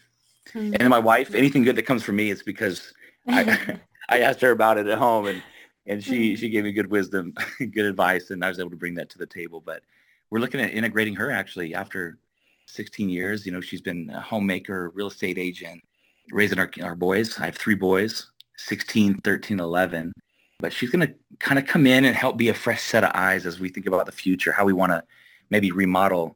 Mm-hmm. 0.55 0.77
And 0.79 0.89
my 0.89 0.99
wife, 0.99 1.35
anything 1.35 1.65
good 1.65 1.77
that 1.77 1.87
comes 1.87 2.03
from 2.03 2.17
me, 2.17 2.31
it's 2.31 2.43
because 2.43 2.93
I, 3.29 3.79
I 4.09 4.21
asked 4.21 4.41
her 4.41 4.51
about 4.51 4.79
it 4.79 4.87
at 4.87 4.99
home 4.99 5.27
and 5.27 5.43
and 5.87 6.03
she 6.03 6.33
mm-hmm. 6.33 6.35
she 6.37 6.49
gave 6.49 6.65
me 6.65 6.73
good 6.73 6.91
wisdom, 6.91 7.35
good 7.59 7.87
advice, 7.87 8.31
and 8.31 8.45
I 8.45 8.49
was 8.49 8.59
able 8.59 8.71
to 8.71 8.77
bring 8.77 8.95
that 8.95 9.11
to 9.11 9.19
the 9.19 9.27
table. 9.27 9.61
But 9.61 9.83
we're 10.31 10.41
looking 10.41 10.61
at 10.61 10.73
integrating 10.73 11.15
her 11.17 11.31
actually 11.31 11.75
after 11.75 12.19
16 12.67 13.09
years. 13.09 13.47
You 13.47 13.53
know, 13.53 13.61
she's 13.61 13.81
been 13.81 14.11
a 14.11 14.21
homemaker, 14.21 14.91
real 14.91 15.09
estate 15.09 15.39
agent, 15.39 15.83
raising 16.31 16.59
our 16.59 16.71
our 16.83 16.95
boys. 16.95 17.39
I 17.39 17.47
have 17.47 17.57
three 17.57 17.75
boys, 17.75 18.31
16, 18.57 19.21
13, 19.21 19.61
11. 19.61 20.13
But 20.59 20.73
she's 20.73 20.89
going 20.89 21.07
to 21.07 21.15
kind 21.39 21.59
of 21.59 21.67
come 21.67 21.87
in 21.87 22.07
and 22.07 22.17
help 22.17 22.39
be 22.39 22.49
a 22.49 22.55
fresh 22.55 22.81
set 22.81 23.05
of 23.05 23.11
eyes 23.13 23.45
as 23.45 23.61
we 23.61 23.69
think 23.69 23.87
about 23.87 24.07
the 24.07 24.13
future, 24.13 24.53
how 24.53 24.65
we 24.65 24.73
want 24.73 24.91
to 24.91 25.05
maybe 25.51 25.71
remodel 25.71 26.35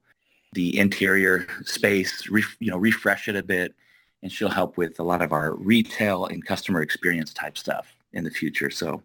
the 0.53 0.79
interior 0.79 1.47
space, 1.65 2.29
re, 2.29 2.45
you 2.59 2.71
know, 2.71 2.77
refresh 2.77 3.29
it 3.29 3.37
a 3.37 3.43
bit, 3.43 3.75
and 4.23 4.31
she'll 4.31 4.51
help 4.51 4.77
with 4.77 4.99
a 5.01 5.03
lot 5.03 5.23
of 5.23 5.33
our 5.33 5.55
retail 5.55 6.27
and 6.27 6.45
customer 6.45 6.83
experience 6.83 7.33
type 7.33 7.57
stuff 7.57 7.97
in 8.13 8.25
the 8.25 8.31
future. 8.31 8.69
So 8.69 9.03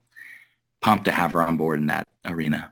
pumped 0.86 1.06
to 1.06 1.12
have 1.12 1.32
her 1.32 1.42
on 1.42 1.58
board 1.58 1.80
in 1.80 1.88
that 1.88 2.08
arena. 2.26 2.72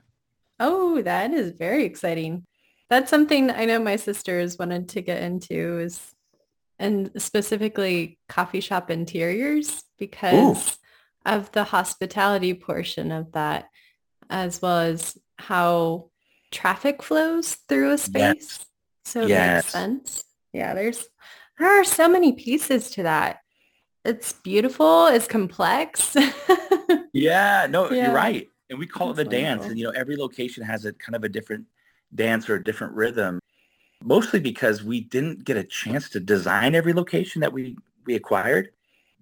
Oh, 0.60 1.02
that 1.02 1.32
is 1.32 1.50
very 1.50 1.84
exciting. 1.84 2.46
That's 2.88 3.10
something 3.10 3.50
I 3.50 3.64
know 3.64 3.80
my 3.80 3.96
sisters 3.96 4.56
wanted 4.56 4.90
to 4.90 5.02
get 5.02 5.20
into 5.20 5.80
is 5.80 6.14
and 6.78 7.10
specifically 7.16 8.20
coffee 8.28 8.60
shop 8.60 8.88
interiors 8.88 9.82
because 9.98 10.78
Ooh. 10.78 11.32
of 11.32 11.50
the 11.50 11.64
hospitality 11.64 12.54
portion 12.54 13.10
of 13.10 13.32
that 13.32 13.66
as 14.30 14.62
well 14.62 14.78
as 14.78 15.18
how 15.36 16.10
traffic 16.52 17.02
flows 17.02 17.56
through 17.68 17.90
a 17.90 17.98
space. 17.98 18.60
Yes. 18.60 18.66
So 19.06 19.22
it 19.22 19.30
yes. 19.30 19.64
makes 19.64 19.72
sense. 19.72 20.24
Yeah, 20.52 20.74
there's 20.74 21.04
there 21.58 21.80
are 21.80 21.84
so 21.84 22.08
many 22.08 22.32
pieces 22.32 22.90
to 22.92 23.02
that. 23.02 23.40
It's 24.04 24.32
beautiful, 24.32 25.06
it's 25.06 25.26
complex. 25.26 26.16
Yeah, 27.16 27.68
no, 27.70 27.88
yeah. 27.90 28.06
you're 28.06 28.14
right. 28.14 28.48
And 28.70 28.78
we 28.78 28.86
call 28.86 29.14
That's 29.14 29.20
it 29.28 29.30
the 29.30 29.36
wonderful. 29.36 29.56
dance. 29.58 29.70
And, 29.70 29.78
you 29.78 29.84
know, 29.84 29.92
every 29.92 30.16
location 30.16 30.64
has 30.64 30.84
a 30.84 30.92
kind 30.92 31.14
of 31.14 31.22
a 31.22 31.28
different 31.28 31.64
dance 32.12 32.50
or 32.50 32.56
a 32.56 32.64
different 32.64 32.92
rhythm, 32.94 33.38
mostly 34.02 34.40
because 34.40 34.82
we 34.82 35.00
didn't 35.00 35.44
get 35.44 35.56
a 35.56 35.62
chance 35.62 36.08
to 36.10 36.20
design 36.20 36.74
every 36.74 36.92
location 36.92 37.40
that 37.40 37.52
we, 37.52 37.76
we 38.04 38.16
acquired. 38.16 38.70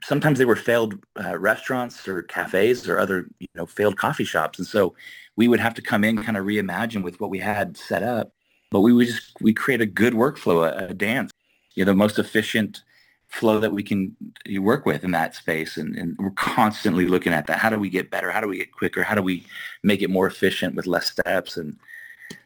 Sometimes 0.02 0.38
they 0.38 0.46
were 0.46 0.56
failed 0.56 0.94
uh, 1.22 1.38
restaurants 1.38 2.08
or 2.08 2.22
cafes 2.22 2.88
or 2.88 2.98
other, 2.98 3.28
you 3.38 3.48
know, 3.54 3.66
failed 3.66 3.98
coffee 3.98 4.24
shops. 4.24 4.58
And 4.58 4.66
so 4.66 4.94
we 5.36 5.46
would 5.46 5.60
have 5.60 5.74
to 5.74 5.82
come 5.82 6.02
in, 6.02 6.22
kind 6.22 6.38
of 6.38 6.46
reimagine 6.46 7.02
with 7.02 7.20
what 7.20 7.28
we 7.28 7.38
had 7.40 7.76
set 7.76 8.02
up. 8.02 8.32
But 8.70 8.80
we 8.80 8.94
would 8.94 9.08
just, 9.08 9.32
we 9.42 9.52
create 9.52 9.82
a 9.82 9.86
good 9.86 10.14
workflow, 10.14 10.66
a, 10.66 10.86
a 10.86 10.94
dance, 10.94 11.30
you 11.74 11.84
know, 11.84 11.92
the 11.92 11.96
most 11.96 12.18
efficient 12.18 12.84
flow 13.32 13.58
that 13.58 13.72
we 13.72 13.82
can 13.82 14.14
work 14.58 14.84
with 14.84 15.04
in 15.04 15.10
that 15.12 15.34
space. 15.34 15.78
And, 15.78 15.96
and, 15.96 16.14
we're 16.18 16.30
constantly 16.32 17.06
looking 17.06 17.32
at 17.32 17.46
that. 17.46 17.58
How 17.58 17.70
do 17.70 17.78
we 17.78 17.88
get 17.88 18.10
better? 18.10 18.30
How 18.30 18.42
do 18.42 18.46
we 18.46 18.58
get 18.58 18.72
quicker? 18.72 19.02
How 19.02 19.14
do 19.14 19.22
we 19.22 19.46
make 19.82 20.02
it 20.02 20.10
more 20.10 20.26
efficient 20.26 20.74
with 20.74 20.86
less 20.86 21.10
steps? 21.10 21.56
And 21.56 21.78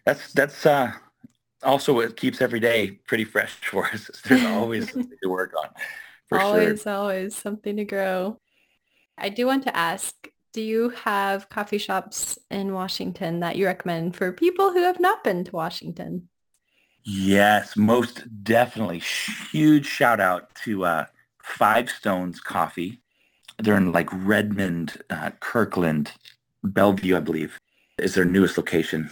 that's, 0.05 0.33
that's 0.33 0.64
uh, 0.64 0.92
also 1.64 1.92
what 1.92 2.16
keeps 2.16 2.40
every 2.40 2.61
day 2.61 2.92
pretty 3.09 3.25
fresh 3.25 3.53
for 3.70 3.87
us. 3.87 4.11
There's 4.25 4.44
always 4.44 4.92
something 4.92 5.18
to 5.22 5.29
work 5.29 5.53
on. 5.61 6.40
always, 6.40 6.83
sure. 6.83 6.92
always 6.92 7.37
something 7.37 7.77
to 7.77 7.85
grow. 7.85 8.38
I 9.18 9.29
do 9.29 9.46
want 9.46 9.64
to 9.64 9.77
ask, 9.77 10.14
do 10.53 10.62
you 10.62 10.90
have 10.90 11.49
coffee 11.49 11.79
shops 11.79 12.38
in 12.49 12.72
Washington 12.72 13.40
that 13.40 13.57
you 13.57 13.66
recommend 13.66 14.14
for 14.14 14.33
people 14.33 14.72
who 14.72 14.83
have 14.85 15.01
not 15.01 15.25
been 15.25 15.42
to 15.44 15.51
Washington? 15.51 16.29
Yes, 17.09 17.77
most 17.77 18.25
definitely. 18.42 18.99
Huge 18.99 19.87
shout 19.87 20.19
out 20.19 20.53
to 20.64 20.85
uh, 20.85 21.05
Five 21.40 21.88
Stones 21.88 22.40
Coffee. 22.40 23.01
They're 23.59 23.77
in 23.77 23.92
like 23.92 24.09
Redmond, 24.12 25.01
uh, 25.09 25.31
Kirkland, 25.38 26.11
Bellevue, 26.64 27.16
I 27.16 27.21
believe, 27.21 27.61
is 27.97 28.14
their 28.14 28.25
newest 28.25 28.59
location. 28.59 29.09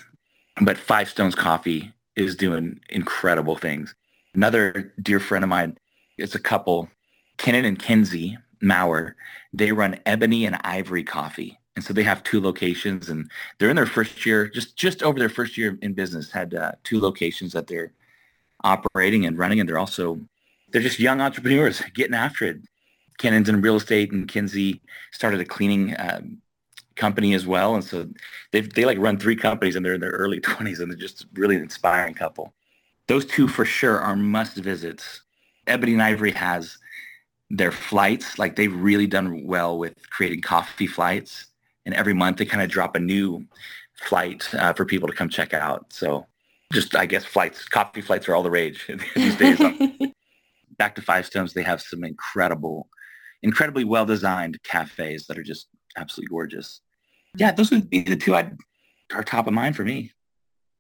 But 0.61 0.77
Five 0.77 1.09
Stones 1.09 1.37
Coffee 1.37 1.93
is 2.17 2.35
doing 2.35 2.81
incredible 2.91 3.57
things. 3.57 3.95
Another 4.35 4.93
dear 5.01 5.21
friend 5.21 5.45
of 5.45 5.51
mine, 5.51 5.79
it's 6.19 6.35
a 6.35 6.41
couple, 6.41 6.89
Kenan 7.39 7.65
and 7.65 7.79
Kenzie 7.79 8.37
Maurer. 8.61 9.15
They 9.53 9.71
run 9.71 10.01
Ebony 10.05 10.47
and 10.47 10.59
Ivory 10.65 11.05
Coffee. 11.05 11.61
And 11.77 11.85
so 11.85 11.93
they 11.93 12.05
have 12.05 12.23
two 12.23 12.41
locations 12.41 13.09
and 13.09 13.31
they're 13.59 13.71
in 13.71 13.77
their 13.77 13.87
first 13.87 14.25
year, 14.25 14.49
just, 14.49 14.77
just 14.77 15.03
over 15.03 15.19
their 15.19 15.29
first 15.29 15.59
year 15.59 15.77
in 15.83 15.93
business, 15.93 16.31
had 16.31 16.55
uh, 16.55 16.73
two 16.85 17.01
locations 17.01 17.53
that 17.53 17.67
they're 17.67 17.93
operating 18.63 19.27
and 19.27 19.37
running. 19.37 19.59
And 19.59 19.69
they're 19.69 19.79
also, 19.79 20.21
they're 20.71 20.83
just 20.83 21.01
young 21.01 21.21
entrepreneurs 21.21 21.81
getting 21.95 22.15
after 22.15 22.45
it. 22.45 22.59
Kenan's 23.19 23.49
in 23.49 23.61
real 23.61 23.77
estate 23.77 24.13
and 24.13 24.29
Kenzie 24.29 24.83
started 25.13 25.41
a 25.41 25.45
cleaning 25.45 25.95
um, 25.99 26.39
company 26.97 27.35
as 27.35 27.47
well. 27.47 27.75
And 27.75 27.85
so 27.85 28.09
they 28.53 28.61
they 28.61 28.85
like 28.85 28.99
run 28.99 29.19
three 29.19 29.37
companies 29.37 29.77
and 29.77 29.85
they're 29.85 29.95
in 29.95 30.01
their 30.01 30.11
early 30.11 30.41
20s 30.41 30.81
and 30.81 30.91
they're 30.91 30.99
just 30.99 31.27
really 31.35 31.57
an 31.57 31.63
inspiring 31.63 32.15
couple. 32.15 32.55
Those 33.07 33.25
two 33.25 33.47
for 33.47 33.65
sure 33.65 34.01
are 34.01 34.17
must 34.17 34.57
visits. 34.57 35.23
Ebony 35.67 35.93
and 35.93 36.03
Ivory 36.03 36.33
has 36.33 36.79
their 37.51 37.73
flights, 37.73 38.39
like 38.39 38.57
they've 38.57 38.75
really 38.75 39.07
done 39.07 39.47
well 39.47 39.79
with 39.79 39.95
creating 40.11 40.41
coffee 40.41 40.87
flights 40.87 41.47
and 41.87 41.95
every 41.95 42.15
month 42.15 42.39
they 42.39 42.45
kind 42.45 42.63
of 42.63 42.71
drop 42.71 42.97
a 42.97 43.01
new 43.01 43.47
flight 43.95 44.53
uh, 44.55 44.73
for 44.73 44.85
people 44.85 45.09
to 45.09 45.15
come 45.15 45.29
check 45.29 45.55
out. 45.55 45.93
So 45.93 46.27
just 46.73 46.97
I 46.97 47.07
guess 47.07 47.25
flights, 47.25 47.69
coffee 47.69 48.01
flights 48.01 48.29
are 48.29 48.35
all 48.35 48.43
the 48.43 48.51
rage 48.51 48.91
these 49.15 49.37
days. 49.37 49.59
Back 50.79 50.97
to 50.97 51.03
Five 51.03 51.27
Stones, 51.27 51.53
they 51.53 51.63
have 51.63 51.81
some 51.81 52.03
incredible, 52.03 52.89
incredibly 53.43 53.85
well 53.85 54.07
designed 54.07 54.61
cafes 54.65 55.27
that 55.27 55.39
are 55.39 55.45
just 55.45 55.69
absolutely 55.97 56.31
gorgeous. 56.31 56.81
Yeah, 57.37 57.53
those 57.53 57.71
would 57.71 57.91
be 57.91 58.03
the 58.03 58.17
two 58.17 58.35
I'd 58.35 58.57
are 59.13 59.23
top 59.23 59.47
of 59.47 59.53
mind 59.53 59.77
for 59.77 59.85
me. 59.85 60.11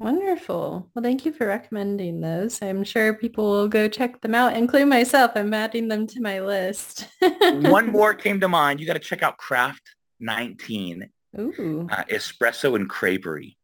Wonderful. 0.00 0.90
Well, 0.92 1.02
thank 1.02 1.24
you 1.24 1.32
for 1.32 1.46
recommending 1.46 2.20
those. 2.20 2.60
I'm 2.60 2.82
sure 2.82 3.14
people 3.14 3.48
will 3.48 3.68
go 3.68 3.86
check 3.86 4.20
them 4.20 4.34
out, 4.34 4.56
including 4.56 4.88
myself. 4.88 5.30
I'm 5.36 5.54
adding 5.54 5.86
them 5.86 6.08
to 6.08 6.20
my 6.20 6.40
list. 6.40 7.06
One 7.40 7.92
more 7.92 8.12
came 8.12 8.40
to 8.40 8.48
mind. 8.48 8.80
You 8.80 8.86
got 8.86 8.94
to 8.94 8.98
check 8.98 9.22
out 9.22 9.36
Craft 9.36 9.82
19 10.24 11.08
Ooh. 11.38 11.88
Uh, 11.90 12.04
espresso 12.04 12.76
and 12.76 12.88
creperie. 12.88 13.56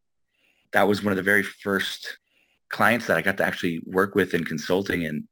That 0.72 0.88
was 0.88 1.02
one 1.02 1.12
of 1.12 1.16
the 1.16 1.22
very 1.22 1.42
first 1.42 2.18
clients 2.68 3.06
that 3.06 3.16
I 3.16 3.22
got 3.22 3.36
to 3.38 3.44
actually 3.44 3.82
work 3.86 4.14
with 4.14 4.34
in 4.34 4.44
consulting. 4.44 5.04
And 5.04 5.24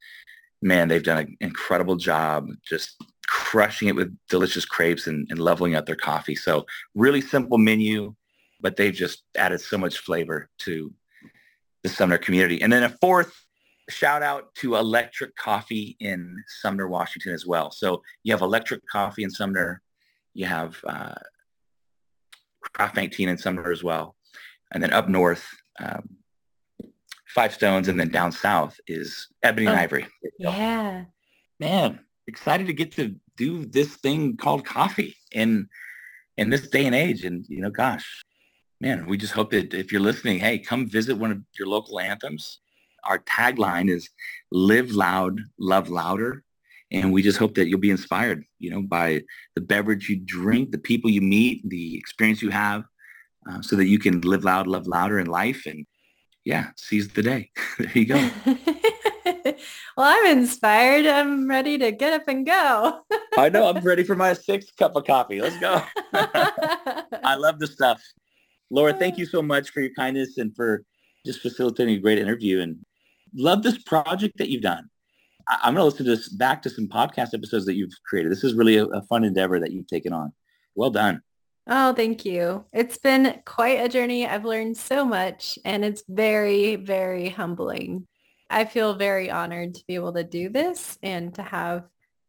man, 0.63 0.89
they've 0.89 1.03
done 1.03 1.19
an 1.19 1.37
incredible 1.41 1.97
job 1.97 2.49
just 2.69 3.03
crushing 3.27 3.89
it 3.89 3.95
with 3.95 4.17
delicious 4.29 4.65
crepes 4.65 5.07
and, 5.07 5.27
and 5.31 5.39
leveling 5.39 5.75
up 5.75 5.87
their 5.87 5.97
coffee. 5.97 6.35
So 6.35 6.65
really 6.95 7.21
simple 7.21 7.59
menu, 7.59 8.15
but 8.61 8.77
they've 8.77 8.95
just 8.95 9.23
added 9.37 9.61
so 9.61 9.79
much 9.79 9.99
flavor 9.99 10.49
to 10.61 10.93
the 11.83 11.89
Sumner 11.89 12.19
community. 12.19 12.61
And 12.63 12.73
then 12.73 12.83
a 12.83 12.89
fourth 13.01 13.35
shout 13.89 14.23
out 14.23 14.55
to 14.57 14.77
Electric 14.77 15.35
Coffee 15.37 15.97
in 16.01 16.37
Sumner, 16.61 16.89
Washington 16.89 17.33
as 17.33 17.47
well. 17.47 17.71
So 17.71 18.03
you 18.23 18.33
have 18.33 18.43
Electric 18.43 18.87
Coffee 18.87 19.23
in 19.23 19.31
Sumner. 19.31 19.83
You 20.39 20.47
have 20.47 20.77
uh, 20.87 21.15
Craft 22.73 22.95
19 22.95 23.29
in 23.29 23.39
Sumner 23.39 23.73
as 23.73 23.83
well. 23.83 24.15
And 24.71 24.81
then 24.81 24.93
up 24.93 25.09
north, 25.09 25.45
um, 25.81 26.09
Five 27.27 27.53
Stones, 27.53 27.89
and 27.89 27.99
then 27.99 28.11
down 28.11 28.31
south 28.31 28.79
is 28.87 29.27
Ebony 29.43 29.67
oh, 29.67 29.71
and 29.71 29.81
Ivory. 29.81 30.07
Yeah. 30.39 31.07
Man, 31.59 31.99
excited 32.29 32.69
to 32.69 32.73
get 32.73 32.93
to 32.93 33.17
do 33.37 33.65
this 33.65 33.97
thing 33.97 34.37
called 34.37 34.65
coffee 34.65 35.17
in 35.33 35.69
in 36.37 36.51
this 36.51 36.69
day 36.69 36.87
and 36.87 36.95
age. 36.95 37.25
And 37.25 37.45
you 37.49 37.61
know, 37.61 37.71
gosh, 37.71 38.25
man, 38.81 39.07
we 39.07 39.17
just 39.17 39.33
hope 39.33 39.51
that 39.51 39.75
if 39.75 39.91
you're 39.91 40.01
listening, 40.01 40.39
hey, 40.39 40.61
come 40.61 40.89
visit 40.89 41.19
one 41.19 41.33
of 41.33 41.43
your 41.59 41.67
local 41.67 41.99
anthems. 41.99 42.61
Our 43.03 43.19
tagline 43.19 43.91
is 43.91 44.09
live 44.53 44.93
loud, 44.93 45.41
love 45.59 45.89
louder. 45.89 46.45
And 46.91 47.13
we 47.13 47.23
just 47.23 47.39
hope 47.39 47.55
that 47.55 47.69
you'll 47.69 47.81
be 47.81 47.91
inspired, 47.91 48.45
you 48.59 48.71
know, 48.71 48.81
by 48.83 49.23
the 49.55 49.61
beverage 49.61 50.09
you 50.09 50.17
drink, 50.25 50.71
the 50.71 50.79
people 50.79 51.11
you 51.11 51.21
meet, 51.21 51.69
the 51.69 51.97
experience 51.97 52.41
you 52.41 52.49
have, 52.51 52.85
uh, 53.49 53.61
so 53.61 53.77
that 53.77 53.87
you 53.87 53.99
can 53.99 54.23
live 54.23 54.45
loud, 54.45 54.67
love 54.67 54.87
louder 54.87 55.19
in 55.19 55.27
life 55.27 55.67
and 55.67 55.87
yeah, 56.45 56.69
seize 56.77 57.09
the 57.09 57.23
day. 57.23 57.51
there 57.79 57.93
you 57.93 58.07
go. 58.07 58.31
well, 59.45 59.57
I'm 59.99 60.39
inspired. 60.39 61.05
I'm 61.05 61.49
ready 61.49 61.77
to 61.77 61.93
get 61.93 62.15
up 62.15 62.27
and 62.27 62.47
go. 62.47 63.01
I 63.37 63.51
know. 63.51 63.69
I'm 63.69 63.85
ready 63.85 64.03
for 64.03 64.17
my 64.17 64.33
sixth 64.33 64.75
cup 64.77 64.97
of 64.97 65.05
coffee. 65.05 65.43
Let's 65.43 65.59
go. 65.59 65.83
I 66.15 67.35
love 67.37 67.59
the 67.59 67.67
stuff. 67.67 68.03
Laura, 68.71 68.95
thank 68.95 69.19
you 69.19 69.27
so 69.27 69.43
much 69.43 69.71
for 69.71 69.81
your 69.81 69.93
kindness 69.95 70.39
and 70.39 70.55
for 70.57 70.85
just 71.27 71.41
facilitating 71.41 71.97
a 71.97 71.99
great 71.99 72.19
interview 72.19 72.61
and 72.61 72.79
love 73.35 73.63
this 73.63 73.79
project 73.79 74.39
that 74.39 74.49
you've 74.49 74.63
done. 74.63 74.89
I- 75.49 75.69
am 75.69 75.75
going 75.75 75.83
to 75.83 75.85
listen 75.85 76.07
to 76.07 76.17
this 76.17 76.29
back 76.29 76.63
to 76.63 76.71
some 76.71 76.89
podcast 76.89 77.35
episodes 77.35 77.67
that 77.67 77.75
you've 77.75 77.93
created. 78.05 78.31
This 78.31 78.45
is 78.45 78.55
really 78.55 78.77
a, 78.77 78.85
a 78.87 79.03
fun 79.03 79.25
endeavor 79.25 79.61
that 79.61 79.73
you've 79.73 79.87
taken 79.87 80.13
on. 80.13 80.33
Well 80.75 80.91
done. 80.91 81.23
Oh, 81.71 81.93
thank 81.93 82.25
you. 82.25 82.65
It's 82.73 82.97
been 82.97 83.41
quite 83.45 83.81
a 83.81 83.89
journey. 83.89 84.27
I've 84.27 84.47
learned 84.47 84.77
so 84.77 85.05
much 85.05 85.59
and 85.65 85.85
it's 85.85 86.03
very, 86.09 86.77
very 86.77 87.29
humbling. 87.29 88.07
I 88.49 88.65
feel 88.65 88.95
very 88.95 89.31
honored 89.31 89.75
to 89.75 89.85
be 89.87 89.95
able 89.95 90.15
to 90.15 90.25
do 90.25 90.49
this 90.49 90.99
and 91.03 91.35
to 91.35 91.43
have 91.43 91.85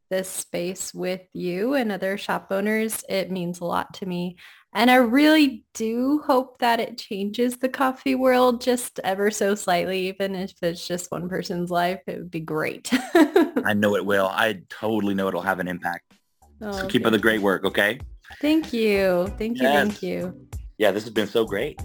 this 0.09 0.27
space 0.27 0.93
with 0.93 1.21
you 1.33 1.75
and 1.75 1.91
other 1.91 2.17
shop 2.17 2.47
owners. 2.51 3.05
It 3.07 3.31
means 3.31 3.59
a 3.59 3.65
lot 3.65 3.93
to 3.95 4.05
me. 4.05 4.37
And 4.73 4.91
I 4.91 4.95
really 4.95 5.65
do 5.73 6.21
hope 6.25 6.59
that 6.59 6.79
it 6.79 6.97
changes 6.97 7.57
the 7.57 7.69
coffee 7.69 8.13
world 8.13 8.61
just 8.61 8.99
ever 9.03 9.31
so 9.31 9.55
slightly, 9.55 10.07
even 10.07 10.35
if 10.35 10.53
it's 10.61 10.87
just 10.87 11.11
one 11.11 11.27
person's 11.27 11.71
life, 11.71 12.01
it 12.05 12.19
would 12.19 12.31
be 12.31 12.39
great. 12.39 12.89
I 13.65 13.73
know 13.73 13.95
it 13.95 14.05
will. 14.05 14.27
I 14.27 14.61
totally 14.69 15.15
know 15.15 15.27
it'll 15.27 15.41
have 15.41 15.59
an 15.59 15.67
impact. 15.67 16.13
Oh, 16.61 16.71
so 16.71 16.87
keep 16.87 17.05
up 17.05 17.11
the 17.11 17.17
great 17.17 17.41
work, 17.41 17.65
okay? 17.65 17.99
Thank 18.39 18.71
you. 18.71 19.27
Thank 19.39 19.57
you. 19.57 19.67
Yes. 19.67 19.87
Thank 19.87 20.03
you. 20.03 20.47
Yeah, 20.77 20.91
this 20.91 21.03
has 21.03 21.13
been 21.13 21.27
so 21.27 21.45
great. 21.45 21.81